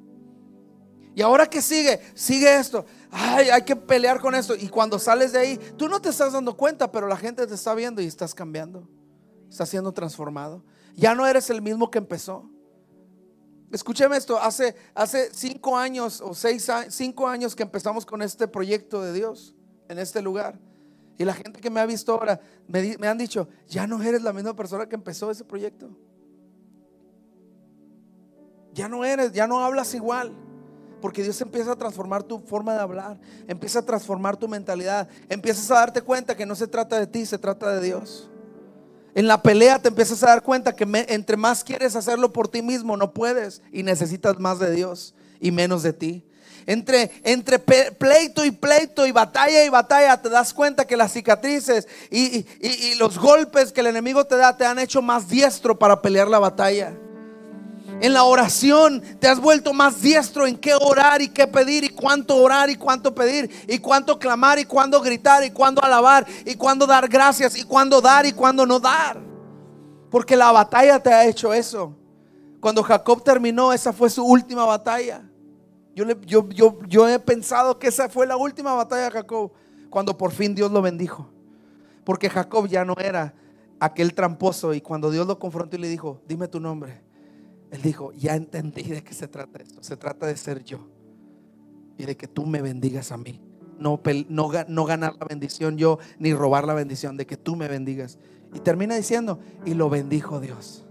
¿Y 1.16 1.22
ahora 1.22 1.46
qué 1.46 1.62
sigue? 1.62 2.00
Sigue 2.16 2.58
esto. 2.58 2.86
Ay, 3.16 3.50
hay 3.50 3.62
que 3.62 3.76
pelear 3.76 4.20
con 4.20 4.34
esto. 4.34 4.56
Y 4.56 4.68
cuando 4.70 4.98
sales 4.98 5.34
de 5.34 5.40
ahí, 5.40 5.60
tú 5.78 5.88
no 5.88 6.02
te 6.02 6.10
estás 6.10 6.34
dando 6.34 6.58
cuenta, 6.58 6.92
pero 6.92 7.08
la 7.08 7.16
gente 7.16 7.46
te 7.46 7.54
está 7.54 7.76
viendo 7.76 8.02
y 8.02 8.08
estás 8.08 8.34
cambiando. 8.34 8.90
Estás 9.50 9.70
siendo 9.70 9.92
transformado. 9.92 10.64
Ya 10.96 11.14
no 11.14 11.28
eres 11.28 11.52
el 11.52 11.62
mismo 11.62 11.92
que 11.92 12.00
empezó. 12.00 12.50
Escúcheme 13.72 14.18
esto, 14.18 14.40
hace, 14.40 14.76
hace 14.96 15.30
cinco 15.32 15.78
años 15.78 16.22
o 16.22 16.34
seis 16.34 16.68
cinco 16.90 17.28
años 17.28 17.56
que 17.56 17.64
empezamos 17.64 18.06
con 18.06 18.22
este 18.22 18.48
proyecto 18.48 19.02
de 19.02 19.14
Dios 19.14 19.54
en 19.90 20.00
este 20.00 20.22
lugar. 20.22 20.60
Y 21.18 21.24
la 21.24 21.36
gente 21.36 21.62
que 21.62 21.70
me 21.70 21.80
ha 21.80 21.86
visto 21.86 22.14
ahora 22.14 22.42
me, 22.68 22.98
me 22.98 23.08
han 23.08 23.18
dicho, 23.20 23.48
ya 23.68 23.86
no 23.86 24.02
eres 24.02 24.24
la 24.24 24.34
misma 24.34 24.56
persona 24.56 24.90
que 24.90 24.96
empezó 24.96 25.30
ese 25.30 25.44
proyecto. 25.44 25.96
Ya 28.74 28.90
no 28.90 29.06
eres, 29.06 29.34
ya 29.34 29.46
no 29.46 29.60
hablas 29.64 29.94
igual. 29.94 30.36
Porque 31.04 31.22
Dios 31.22 31.42
empieza 31.42 31.74
a 31.74 31.76
transformar 31.76 32.24
tu 32.24 32.40
forma 32.40 32.74
de 32.74 32.80
hablar, 32.80 33.18
empieza 33.46 33.80
a 33.80 33.82
transformar 33.82 34.38
tu 34.38 34.48
mentalidad, 34.48 35.10
empiezas 35.28 35.70
a 35.70 35.74
darte 35.74 36.02
cuenta 36.02 36.38
que 36.38 36.46
no 36.46 36.56
se 36.56 36.66
trata 36.66 36.98
de 36.98 37.08
ti, 37.08 37.26
se 37.26 37.38
trata 37.38 37.76
de 37.76 37.86
Dios. 37.86 38.30
En 39.14 39.28
la 39.28 39.42
pelea 39.42 39.80
te 39.80 39.90
empiezas 39.90 40.24
a 40.24 40.28
dar 40.28 40.44
cuenta 40.44 40.74
que 40.74 40.88
entre 41.10 41.36
más 41.36 41.62
quieres 41.62 41.98
hacerlo 41.98 42.32
por 42.32 42.48
ti 42.48 42.62
mismo, 42.62 42.96
no 42.96 43.12
puedes 43.12 43.62
y 43.74 43.84
necesitas 43.84 44.40
más 44.40 44.60
de 44.60 44.72
Dios 44.72 45.14
y 45.42 45.52
menos 45.52 45.84
de 45.84 45.92
ti. 45.92 46.24
Entre, 46.66 47.12
entre 47.26 47.60
pleito 47.60 48.46
y 48.46 48.52
pleito 48.52 49.06
y 49.06 49.12
batalla 49.12 49.66
y 49.66 49.68
batalla, 49.68 50.22
te 50.22 50.30
das 50.30 50.54
cuenta 50.54 50.88
que 50.88 50.96
las 50.96 51.12
cicatrices 51.12 51.86
y, 52.12 52.46
y 52.62 52.96
los 52.96 53.20
golpes 53.20 53.74
que 53.74 53.82
el 53.82 53.88
enemigo 53.88 54.24
te 54.24 54.38
da 54.38 54.56
te 54.56 54.66
han 54.66 54.80
hecho 54.80 55.02
más 55.02 55.28
diestro 55.28 55.78
para 55.78 56.02
pelear 56.02 56.30
la 56.30 56.40
batalla. 56.40 56.94
En 58.02 58.14
la 58.14 58.24
oración 58.24 59.02
te 59.20 59.28
has 59.28 59.40
vuelto 59.40 59.74
más 59.74 60.02
diestro 60.02 60.46
en 60.46 60.58
qué 60.58 60.74
orar 60.76 61.22
y 61.22 61.30
qué 61.30 61.48
pedir 61.48 61.84
y 61.84 61.90
cuánto 61.90 62.36
orar 62.36 62.70
y 62.70 62.76
cuánto 62.76 63.16
pedir 63.16 63.50
y 63.68 63.80
cuánto 63.80 64.20
clamar 64.20 64.60
y 64.60 64.66
cuándo 64.66 65.00
gritar 65.02 65.44
y 65.44 65.52
cuándo 65.52 65.82
alabar 65.82 66.26
y 66.46 66.56
cuándo 66.56 66.86
dar 66.86 67.08
gracias 67.08 67.58
y 67.58 67.64
cuándo 67.64 68.02
dar 68.02 68.26
y 68.26 68.34
cuándo 68.34 68.66
no 68.66 68.80
dar. 68.80 69.22
Porque 70.10 70.36
la 70.36 70.52
batalla 70.52 71.02
te 71.02 71.14
ha 71.14 71.26
hecho 71.26 71.54
eso. 71.54 71.96
Cuando 72.60 72.84
Jacob 72.84 73.24
terminó, 73.24 73.72
esa 73.74 73.94
fue 73.94 74.10
su 74.10 74.24
última 74.24 74.66
batalla. 74.66 75.24
Yo, 75.96 76.06
yo, 76.26 76.50
yo, 76.50 76.80
yo 76.88 77.08
he 77.08 77.20
pensado 77.20 77.80
que 77.80 77.88
esa 77.88 78.10
fue 78.10 78.28
la 78.28 78.38
última 78.38 78.74
batalla 78.74 79.06
de 79.06 79.12
Jacob. 79.12 79.52
Cuando 79.90 80.18
por 80.18 80.32
fin 80.32 80.56
Dios 80.56 80.72
lo 80.72 80.82
bendijo. 80.82 81.30
Porque 82.04 82.30
Jacob 82.30 82.68
ya 82.68 82.84
no 82.84 82.96
era 82.98 83.34
aquel 83.80 84.14
tramposo. 84.14 84.74
Y 84.74 84.82
cuando 84.82 85.10
Dios 85.10 85.26
lo 85.26 85.40
confrontó 85.40 85.78
y 85.78 85.80
le 85.80 85.88
dijo, 85.88 86.22
dime 86.28 86.48
tu 86.48 86.60
nombre 86.60 87.13
él 87.74 87.82
dijo, 87.82 88.14
ya 88.14 88.36
entendí 88.36 88.84
de 88.84 89.04
qué 89.04 89.16
se 89.16 89.28
trata 89.28 89.64
esto. 89.64 89.82
Se 89.82 89.98
trata 89.98 90.28
de 90.28 90.38
ser 90.38 90.64
yo 90.64 90.88
y 91.98 92.06
de 92.06 92.16
que 92.16 92.28
tú 92.28 92.46
me 92.46 92.62
bendigas 92.62 93.12
a 93.12 93.18
mí. 93.18 93.42
No, 93.80 94.00
no, 94.30 94.86
ganar 94.86 95.16
la 95.20 95.26
bendición 95.26 95.76
yo, 95.76 95.98
ni 96.20 96.36
robar 96.36 96.68
la 96.68 96.76
bendición, 96.76 97.18
de 97.18 97.26
que 97.26 97.36
tú 97.36 97.56
me 97.56 97.68
bendigas. 97.68 98.20
Y 98.54 98.60
termina 98.60 98.94
diciendo, 98.94 99.40
y 99.66 99.74
lo 99.74 99.90
bendijo 99.90 100.40
Dios. 100.40 100.86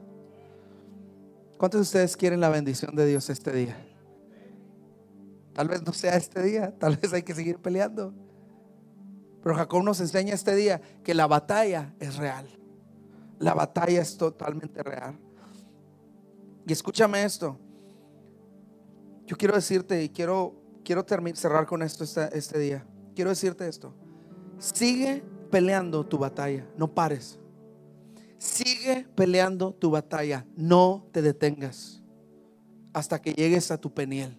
¿Cuántos 1.56 1.78
de 1.78 1.82
ustedes 1.82 2.16
quieren 2.16 2.40
la 2.40 2.48
bendición 2.48 2.96
de 2.96 3.06
Dios 3.06 3.30
este 3.30 3.52
día? 3.52 3.76
Tal 5.52 5.68
vez 5.68 5.86
no 5.86 5.92
sea 5.92 6.16
este 6.16 6.42
día, 6.42 6.76
tal 6.80 6.96
vez 6.96 7.12
hay 7.12 7.22
que 7.22 7.36
seguir 7.36 7.58
peleando. 7.58 8.12
Pero 9.40 9.54
Jacob 9.54 9.84
nos 9.84 10.00
enseña 10.00 10.34
este 10.34 10.56
día 10.56 10.80
que 11.04 11.14
la 11.14 11.28
batalla 11.28 11.94
es 12.00 12.16
real. 12.16 12.48
La 13.38 13.54
batalla 13.54 14.00
es 14.00 14.16
totalmente 14.16 14.82
real. 14.82 15.16
Y 16.66 16.72
escúchame 16.72 17.24
esto. 17.24 17.58
Yo 19.26 19.36
quiero 19.36 19.54
decirte 19.54 20.02
y 20.02 20.08
quiero, 20.08 20.54
quiero 20.84 21.04
cerrar 21.34 21.66
con 21.66 21.82
esto 21.82 22.04
este, 22.04 22.36
este 22.36 22.58
día. 22.58 22.86
Quiero 23.14 23.30
decirte 23.30 23.68
esto. 23.68 23.94
Sigue 24.58 25.24
peleando 25.50 26.04
tu 26.06 26.18
batalla, 26.18 26.66
no 26.76 26.92
pares. 26.92 27.38
Sigue 28.38 29.06
peleando 29.14 29.72
tu 29.72 29.90
batalla, 29.90 30.46
no 30.56 31.06
te 31.12 31.22
detengas 31.22 32.02
hasta 32.92 33.22
que 33.22 33.32
llegues 33.32 33.70
a 33.70 33.78
tu 33.78 33.94
peniel, 33.94 34.36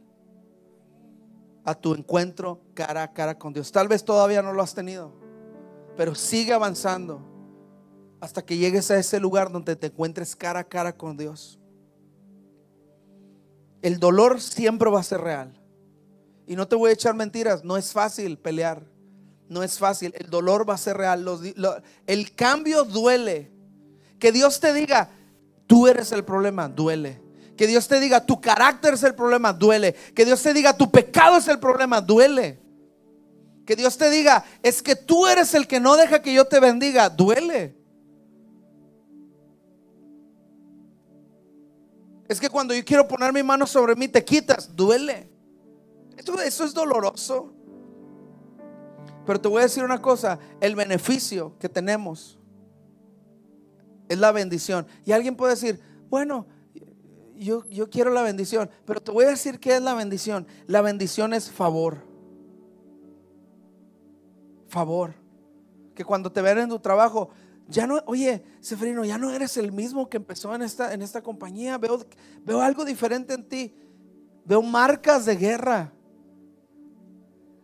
a 1.63 1.73
tu 1.73 1.93
encuentro 1.95 2.61
cara 2.73 3.03
a 3.03 3.13
cara 3.13 3.37
con 3.37 3.53
Dios. 3.53 3.71
Tal 3.71 3.87
vez 3.87 4.03
todavía 4.03 4.41
no 4.41 4.53
lo 4.53 4.61
has 4.61 4.75
tenido, 4.75 5.13
pero 5.95 6.15
sigue 6.15 6.53
avanzando 6.53 7.21
hasta 8.19 8.43
que 8.43 8.57
llegues 8.57 8.91
a 8.91 8.97
ese 8.97 9.19
lugar 9.19 9.51
donde 9.51 9.75
te 9.75 9.87
encuentres 9.87 10.35
cara 10.35 10.59
a 10.59 10.63
cara 10.63 10.95
con 10.95 11.17
Dios 11.17 11.59
el 13.83 13.99
dolor 13.99 14.41
siempre 14.41 14.89
va 14.89 15.01
a 15.01 15.03
ser 15.03 15.21
real. 15.21 15.53
Y 16.47 16.55
no 16.55 16.67
te 16.67 16.75
voy 16.75 16.89
a 16.89 16.93
echar 16.93 17.13
mentiras, 17.13 17.63
no 17.63 17.77
es 17.77 17.91
fácil 17.91 18.39
pelear. 18.39 18.81
No 19.49 19.61
es 19.61 19.77
fácil, 19.77 20.13
el 20.17 20.29
dolor 20.29 20.67
va 20.67 20.73
a 20.73 20.77
ser 20.77 20.97
real. 20.97 21.23
el 22.07 22.33
cambio 22.33 22.85
duele. 22.85 23.51
Que 24.17 24.31
Dios 24.31 24.59
te 24.61 24.73
diga, 24.73 25.09
tú 25.67 25.87
eres 25.87 26.13
el 26.13 26.23
problema, 26.23 26.69
duele. 26.69 27.21
Que 27.57 27.67
Dios 27.67 27.87
te 27.87 27.99
diga, 27.99 28.25
tu 28.25 28.39
carácter 28.39 28.93
es 28.93 29.03
el 29.03 29.13
problema, 29.13 29.51
duele. 29.51 29.93
Que 30.15 30.25
Dios 30.25 30.41
te 30.41 30.53
diga, 30.53 30.75
tu 30.75 30.89
pecado 30.89 31.37
es 31.37 31.47
el 31.49 31.59
problema, 31.59 31.99
duele. 31.99 32.59
Que 33.65 33.75
Dios 33.75 33.97
te 33.97 34.09
diga, 34.09 34.45
es 34.63 34.81
que 34.81 34.95
tú 34.95 35.27
eres 35.27 35.53
el 35.53 35.67
que 35.67 35.81
no 35.81 35.97
deja 35.97 36.21
que 36.21 36.33
yo 36.33 36.45
te 36.45 36.61
bendiga, 36.61 37.09
duele. 37.09 37.75
Es 42.33 42.39
que 42.39 42.49
cuando 42.49 42.73
yo 42.73 42.83
quiero 42.83 43.07
poner 43.07 43.31
mi 43.31 43.43
mano 43.43 43.67
sobre 43.67 43.95
mí, 43.95 44.07
te 44.07 44.25
quitas, 44.25 44.75
duele. 44.75 45.29
Eso, 46.17 46.63
es 46.65 46.73
doloroso. 46.73 47.53
Pero 49.23 49.39
te 49.39 49.47
voy 49.47 49.59
a 49.59 49.65
decir 49.65 49.83
una 49.83 50.01
cosa, 50.01 50.39
el 50.59 50.75
beneficio 50.75 51.55
que 51.59 51.69
tenemos 51.69 52.39
es 54.09 54.17
la 54.17 54.31
bendición. 54.31 54.87
Y 55.05 55.11
alguien 55.11 55.35
puede 55.35 55.51
decir, 55.53 55.79
bueno, 56.09 56.47
yo, 57.35 57.69
yo 57.69 57.87
quiero 57.91 58.09
la 58.09 58.23
bendición, 58.23 58.67
pero 58.83 58.99
te 58.99 59.11
voy 59.11 59.25
a 59.25 59.29
decir 59.29 59.59
qué 59.59 59.75
es 59.75 59.83
la 59.83 59.93
bendición. 59.93 60.47
La 60.65 60.81
bendición 60.81 61.35
es 61.35 61.51
favor. 61.51 61.99
Favor. 64.69 65.13
Que 65.93 66.03
cuando 66.03 66.31
te 66.31 66.41
ven 66.41 66.57
en 66.57 66.69
tu 66.69 66.79
trabajo, 66.79 67.29
ya 67.67 67.87
no, 67.87 68.01
oye, 68.05 68.43
Seferino, 68.59 69.05
ya 69.05 69.17
no 69.17 69.31
eres 69.31 69.57
el 69.57 69.71
mismo 69.71 70.09
que 70.09 70.17
empezó 70.17 70.53
en 70.53 70.61
esta, 70.61 70.93
en 70.93 71.01
esta 71.01 71.21
compañía. 71.21 71.77
Veo, 71.77 72.05
veo 72.43 72.61
algo 72.61 72.85
diferente 72.85 73.33
en 73.33 73.47
ti. 73.47 73.75
Veo 74.45 74.61
marcas 74.61 75.25
de 75.25 75.35
guerra. 75.35 75.93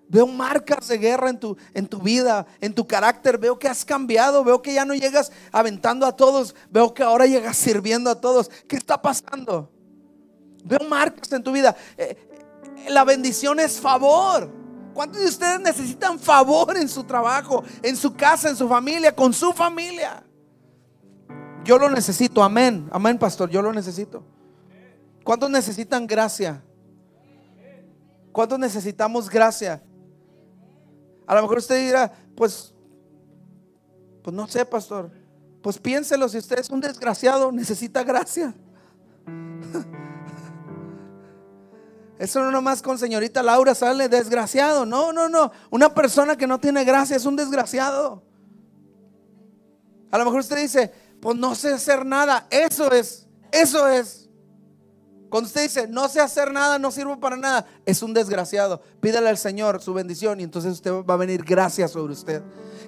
Veo 0.07 0.25
marcas 0.25 0.87
de 0.87 0.97
guerra 0.97 1.29
en 1.29 1.39
tu, 1.39 1.55
en 1.73 1.85
tu 1.85 1.99
vida, 1.99 2.47
en 2.61 2.73
tu 2.73 2.87
carácter. 2.87 3.37
Veo 3.37 3.59
que 3.59 3.67
has 3.67 3.83
cambiado. 3.83 4.43
Veo 4.43 4.61
que 4.61 4.73
ya 4.73 4.85
no 4.85 4.95
llegas 4.95 5.31
aventando 5.51 6.05
a 6.05 6.15
todos. 6.15 6.55
Veo 6.71 6.93
que 6.93 7.03
ahora 7.03 7.25
llegas 7.25 7.57
sirviendo 7.57 8.09
a 8.09 8.19
todos. 8.19 8.49
¿Qué 8.67 8.77
está 8.77 9.01
pasando? 9.01 9.69
Veo 10.63 10.87
marcas 10.89 11.31
en 11.31 11.43
tu 11.43 11.51
vida. 11.51 11.75
Eh, 11.97 12.17
eh, 12.85 12.89
la 12.89 13.03
bendición 13.03 13.59
es 13.59 13.79
favor. 13.79 14.58
¿Cuántos 14.99 15.21
de 15.21 15.29
ustedes 15.29 15.61
necesitan 15.61 16.19
favor 16.19 16.75
en 16.75 16.89
su 16.89 17.05
trabajo, 17.05 17.63
en 17.81 17.95
su 17.95 18.13
casa, 18.13 18.49
en 18.49 18.55
su 18.57 18.67
familia, 18.67 19.15
con 19.15 19.31
su 19.31 19.53
familia? 19.53 20.21
Yo 21.63 21.79
lo 21.79 21.89
necesito, 21.89 22.43
amén, 22.43 22.89
amén, 22.91 23.17
pastor, 23.17 23.49
yo 23.49 23.61
lo 23.61 23.71
necesito. 23.71 24.25
¿Cuántos 25.23 25.49
necesitan 25.49 26.05
gracia? 26.05 26.61
¿Cuántos 28.33 28.59
necesitamos 28.59 29.29
gracia? 29.29 29.81
A 31.25 31.33
lo 31.33 31.43
mejor 31.43 31.59
usted 31.59 31.81
dirá, 31.81 32.11
pues, 32.35 32.73
pues 34.21 34.35
no 34.35 34.49
sé, 34.49 34.65
pastor. 34.65 35.11
Pues 35.63 35.79
piénselo, 35.79 36.27
si 36.27 36.39
usted 36.39 36.59
es 36.59 36.69
un 36.69 36.81
desgraciado, 36.81 37.53
necesita 37.53 38.03
gracia. 38.03 38.53
Eso 42.19 42.41
no 42.41 42.51
nomás 42.51 42.81
con 42.81 42.99
señorita 42.99 43.41
Laura 43.41 43.73
sale 43.73 44.09
desgraciado. 44.09 44.85
No, 44.85 45.13
no, 45.13 45.29
no. 45.29 45.53
Una 45.69 45.93
persona 45.95 46.35
que 46.35 46.47
no 46.47 46.59
tiene 46.59 46.83
gracia 46.83 47.15
es 47.15 47.25
un 47.25 47.37
desgraciado. 47.37 48.21
A 50.11 50.17
lo 50.17 50.25
mejor 50.25 50.41
usted 50.41 50.57
dice, 50.57 50.91
pues 51.21 51.37
no 51.37 51.55
sé 51.55 51.73
hacer 51.73 52.05
nada. 52.05 52.45
Eso 52.49 52.91
es, 52.91 53.25
eso 53.53 53.87
es. 53.87 54.18
Cuando 55.29 55.47
usted 55.47 55.63
dice, 55.63 55.87
no 55.87 56.09
sé 56.09 56.19
hacer 56.19 56.51
nada, 56.51 56.79
no 56.79 56.91
sirvo 56.91 57.19
para 57.19 57.37
nada, 57.37 57.65
es 57.85 58.01
un 58.01 58.13
desgraciado. 58.13 58.81
Pídale 58.99 59.29
al 59.29 59.37
Señor 59.37 59.81
su 59.81 59.93
bendición 59.93 60.39
y 60.39 60.43
entonces 60.43 60.73
usted 60.73 60.91
va 60.91 61.13
a 61.13 61.17
venir 61.17 61.43
gracia 61.43 61.87
sobre 61.87 62.13
usted. 62.13 62.41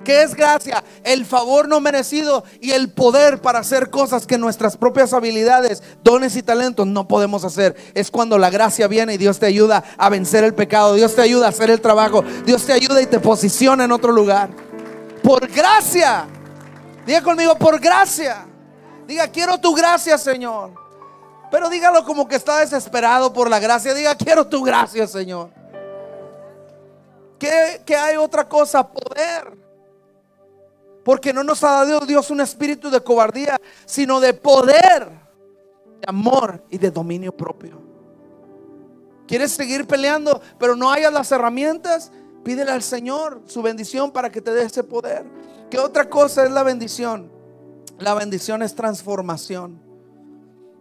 ¿Qué 0.03 0.23
es 0.23 0.33
gracia? 0.33 0.83
El 1.03 1.27
favor 1.27 1.67
no 1.67 1.79
merecido 1.79 2.43
y 2.59 2.71
el 2.71 2.89
poder 2.89 3.39
para 3.39 3.59
hacer 3.59 3.91
cosas 3.91 4.25
que 4.25 4.39
nuestras 4.39 4.75
propias 4.75 5.13
habilidades, 5.13 5.83
dones 6.03 6.35
y 6.35 6.41
talentos 6.41 6.87
no 6.87 7.07
podemos 7.07 7.43
hacer. 7.43 7.75
Es 7.93 8.09
cuando 8.09 8.39
la 8.39 8.49
gracia 8.49 8.87
viene 8.87 9.13
y 9.13 9.17
Dios 9.17 9.37
te 9.37 9.45
ayuda 9.45 9.83
a 9.97 10.09
vencer 10.09 10.43
el 10.43 10.55
pecado, 10.55 10.95
Dios 10.95 11.13
te 11.13 11.21
ayuda 11.21 11.45
a 11.45 11.49
hacer 11.49 11.69
el 11.69 11.79
trabajo, 11.79 12.23
Dios 12.43 12.65
te 12.65 12.73
ayuda 12.73 12.99
y 13.03 13.05
te 13.05 13.19
posiciona 13.19 13.83
en 13.83 13.91
otro 13.91 14.11
lugar. 14.11 14.49
Por 15.21 15.47
gracia. 15.47 16.25
Diga 17.05 17.21
conmigo, 17.21 17.55
por 17.55 17.79
gracia. 17.79 18.47
Diga, 19.05 19.27
quiero 19.27 19.59
tu 19.59 19.75
gracia, 19.75 20.17
Señor. 20.17 20.80
Pero 21.51 21.69
dígalo 21.69 22.05
como 22.05 22.27
que 22.29 22.37
está 22.37 22.59
desesperado 22.61 23.33
por 23.33 23.49
la 23.49 23.59
gracia. 23.59 23.93
Diga, 23.93 24.15
quiero 24.15 24.47
tu 24.47 24.63
gracia, 24.63 25.05
Señor. 25.05 25.49
¿Qué, 27.37 27.95
hay 27.95 28.15
otra 28.15 28.47
cosa? 28.47 28.87
Poder. 28.87 29.57
Porque 31.03 31.33
no 31.33 31.43
nos 31.43 31.61
ha 31.63 31.83
dado 31.83 32.05
Dios 32.05 32.29
un 32.29 32.39
espíritu 32.39 32.89
de 32.89 33.01
cobardía, 33.01 33.59
sino 33.85 34.21
de 34.21 34.33
poder, 34.33 35.09
de 35.99 36.05
amor 36.07 36.63
y 36.69 36.77
de 36.77 36.89
dominio 36.89 37.35
propio. 37.35 37.81
¿Quieres 39.27 39.51
seguir 39.51 39.85
peleando, 39.85 40.41
pero 40.57 40.75
no 40.75 40.89
hayas 40.89 41.11
las 41.11 41.31
herramientas? 41.31 42.11
Pídele 42.45 42.71
al 42.71 42.83
Señor 42.83 43.41
su 43.45 43.61
bendición 43.61 44.11
para 44.11 44.31
que 44.31 44.41
te 44.41 44.51
dé 44.51 44.63
ese 44.63 44.83
poder. 44.83 45.25
¿Qué 45.69 45.79
otra 45.79 46.09
cosa 46.09 46.45
es 46.45 46.51
la 46.51 46.63
bendición? 46.63 47.31
La 47.97 48.13
bendición 48.13 48.61
es 48.61 48.73
transformación. 48.73 49.90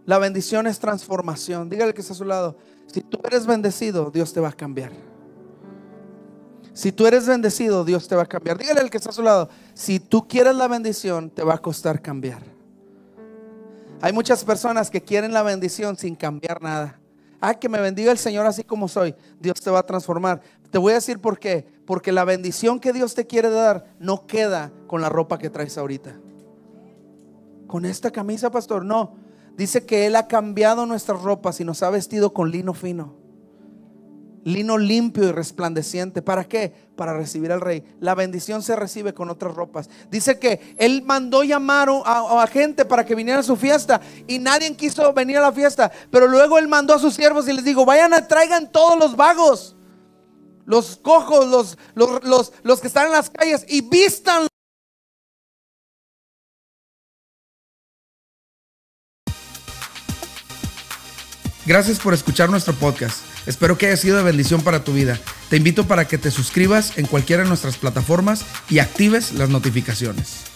La 0.05 0.17
bendición 0.17 0.67
es 0.67 0.79
transformación. 0.79 1.69
Dígale 1.69 1.93
que 1.93 2.01
está 2.01 2.13
a 2.13 2.17
su 2.17 2.25
lado. 2.25 2.57
Si 2.87 3.01
tú 3.01 3.19
eres 3.23 3.45
bendecido, 3.45 4.11
Dios 4.11 4.33
te 4.33 4.39
va 4.39 4.49
a 4.49 4.53
cambiar. 4.53 4.91
Si 6.73 6.91
tú 6.91 7.05
eres 7.05 7.27
bendecido, 7.27 7.83
Dios 7.83 8.07
te 8.07 8.15
va 8.15 8.23
a 8.23 8.25
cambiar. 8.25 8.57
Dígale 8.57 8.79
al 8.81 8.89
que 8.89 8.97
está 8.97 9.09
a 9.09 9.13
su 9.13 9.21
lado. 9.21 9.49
Si 9.73 9.99
tú 9.99 10.27
quieres 10.27 10.55
la 10.55 10.67
bendición, 10.67 11.29
te 11.29 11.43
va 11.43 11.55
a 11.55 11.57
costar 11.57 12.01
cambiar. 12.01 12.41
Hay 14.01 14.13
muchas 14.13 14.43
personas 14.43 14.89
que 14.89 15.01
quieren 15.01 15.31
la 15.31 15.43
bendición 15.43 15.95
sin 15.95 16.15
cambiar 16.15 16.61
nada. 16.61 16.99
Ah, 17.39 17.55
que 17.55 17.69
me 17.69 17.81
bendiga 17.81 18.11
el 18.11 18.17
Señor 18.17 18.45
así 18.45 18.63
como 18.63 18.87
soy. 18.87 19.15
Dios 19.39 19.59
te 19.61 19.69
va 19.69 19.79
a 19.79 19.85
transformar. 19.85 20.41
Te 20.69 20.77
voy 20.77 20.91
a 20.91 20.95
decir 20.95 21.19
por 21.19 21.39
qué. 21.39 21.65
Porque 21.85 22.11
la 22.11 22.23
bendición 22.23 22.79
que 22.79 22.93
Dios 22.93 23.13
te 23.13 23.27
quiere 23.27 23.49
dar 23.49 23.93
no 23.99 24.25
queda 24.25 24.71
con 24.87 25.01
la 25.01 25.09
ropa 25.09 25.37
que 25.37 25.49
traes 25.49 25.77
ahorita. 25.77 26.15
Con 27.67 27.85
esta 27.85 28.11
camisa, 28.11 28.49
pastor, 28.49 28.85
no. 28.85 29.15
Dice 29.57 29.85
que 29.85 30.05
Él 30.05 30.15
ha 30.15 30.27
cambiado 30.27 30.85
nuestras 30.85 31.21
ropas 31.21 31.59
y 31.59 31.65
nos 31.65 31.83
ha 31.83 31.89
vestido 31.89 32.33
con 32.33 32.51
lino 32.51 32.73
fino. 32.73 33.15
Lino 34.43 34.77
limpio 34.77 35.25
y 35.25 35.31
resplandeciente. 35.31 36.21
¿Para 36.21 36.45
qué? 36.45 36.73
Para 36.95 37.13
recibir 37.13 37.51
al 37.51 37.61
rey. 37.61 37.83
La 37.99 38.15
bendición 38.15 38.63
se 38.63 38.75
recibe 38.75 39.13
con 39.13 39.29
otras 39.29 39.53
ropas. 39.53 39.89
Dice 40.09 40.39
que 40.39 40.75
Él 40.77 41.03
mandó 41.03 41.43
llamar 41.43 41.89
a, 42.05 42.47
gente 42.47 42.85
para 42.85 43.05
que 43.05 43.13
viniera 43.13 43.41
a 43.41 43.43
su 43.43 43.55
fiesta 43.55 44.01
y 44.27 44.39
nadie 44.39 44.75
quiso 44.75 45.13
venir 45.13 45.37
a 45.37 45.41
la 45.41 45.51
fiesta. 45.51 45.91
Pero 46.09 46.27
luego 46.27 46.57
Él 46.57 46.67
mandó 46.67 46.95
a 46.95 46.99
sus 46.99 47.13
siervos 47.13 47.47
y 47.47 47.53
les 47.53 47.63
dijo, 47.63 47.85
vayan 47.85 48.13
a 48.13 48.27
traigan 48.27 48.71
todos 48.71 48.97
los 48.97 49.15
vagos 49.15 49.75
los 50.65 50.95
cojos, 50.97 51.47
los, 51.47 51.77
los, 51.95 52.53
los, 52.63 52.79
que 52.79 52.87
están 52.87 53.07
en 53.07 53.11
las 53.11 53.29
calles 53.29 53.65
y 53.67 53.81
vistan. 53.81 54.47
Gracias 61.65 61.99
por 61.99 62.13
escuchar 62.13 62.49
nuestro 62.49 62.73
podcast. 62.73 63.19
Espero 63.45 63.77
que 63.77 63.87
haya 63.87 63.97
sido 63.97 64.17
de 64.17 64.23
bendición 64.23 64.61
para 64.61 64.83
tu 64.83 64.93
vida. 64.93 65.19
Te 65.49 65.57
invito 65.57 65.87
para 65.87 66.07
que 66.07 66.17
te 66.17 66.31
suscribas 66.31 66.97
en 66.97 67.05
cualquiera 67.05 67.43
de 67.43 67.49
nuestras 67.49 67.77
plataformas 67.77 68.45
y 68.69 68.79
actives 68.79 69.33
las 69.33 69.49
notificaciones. 69.49 70.50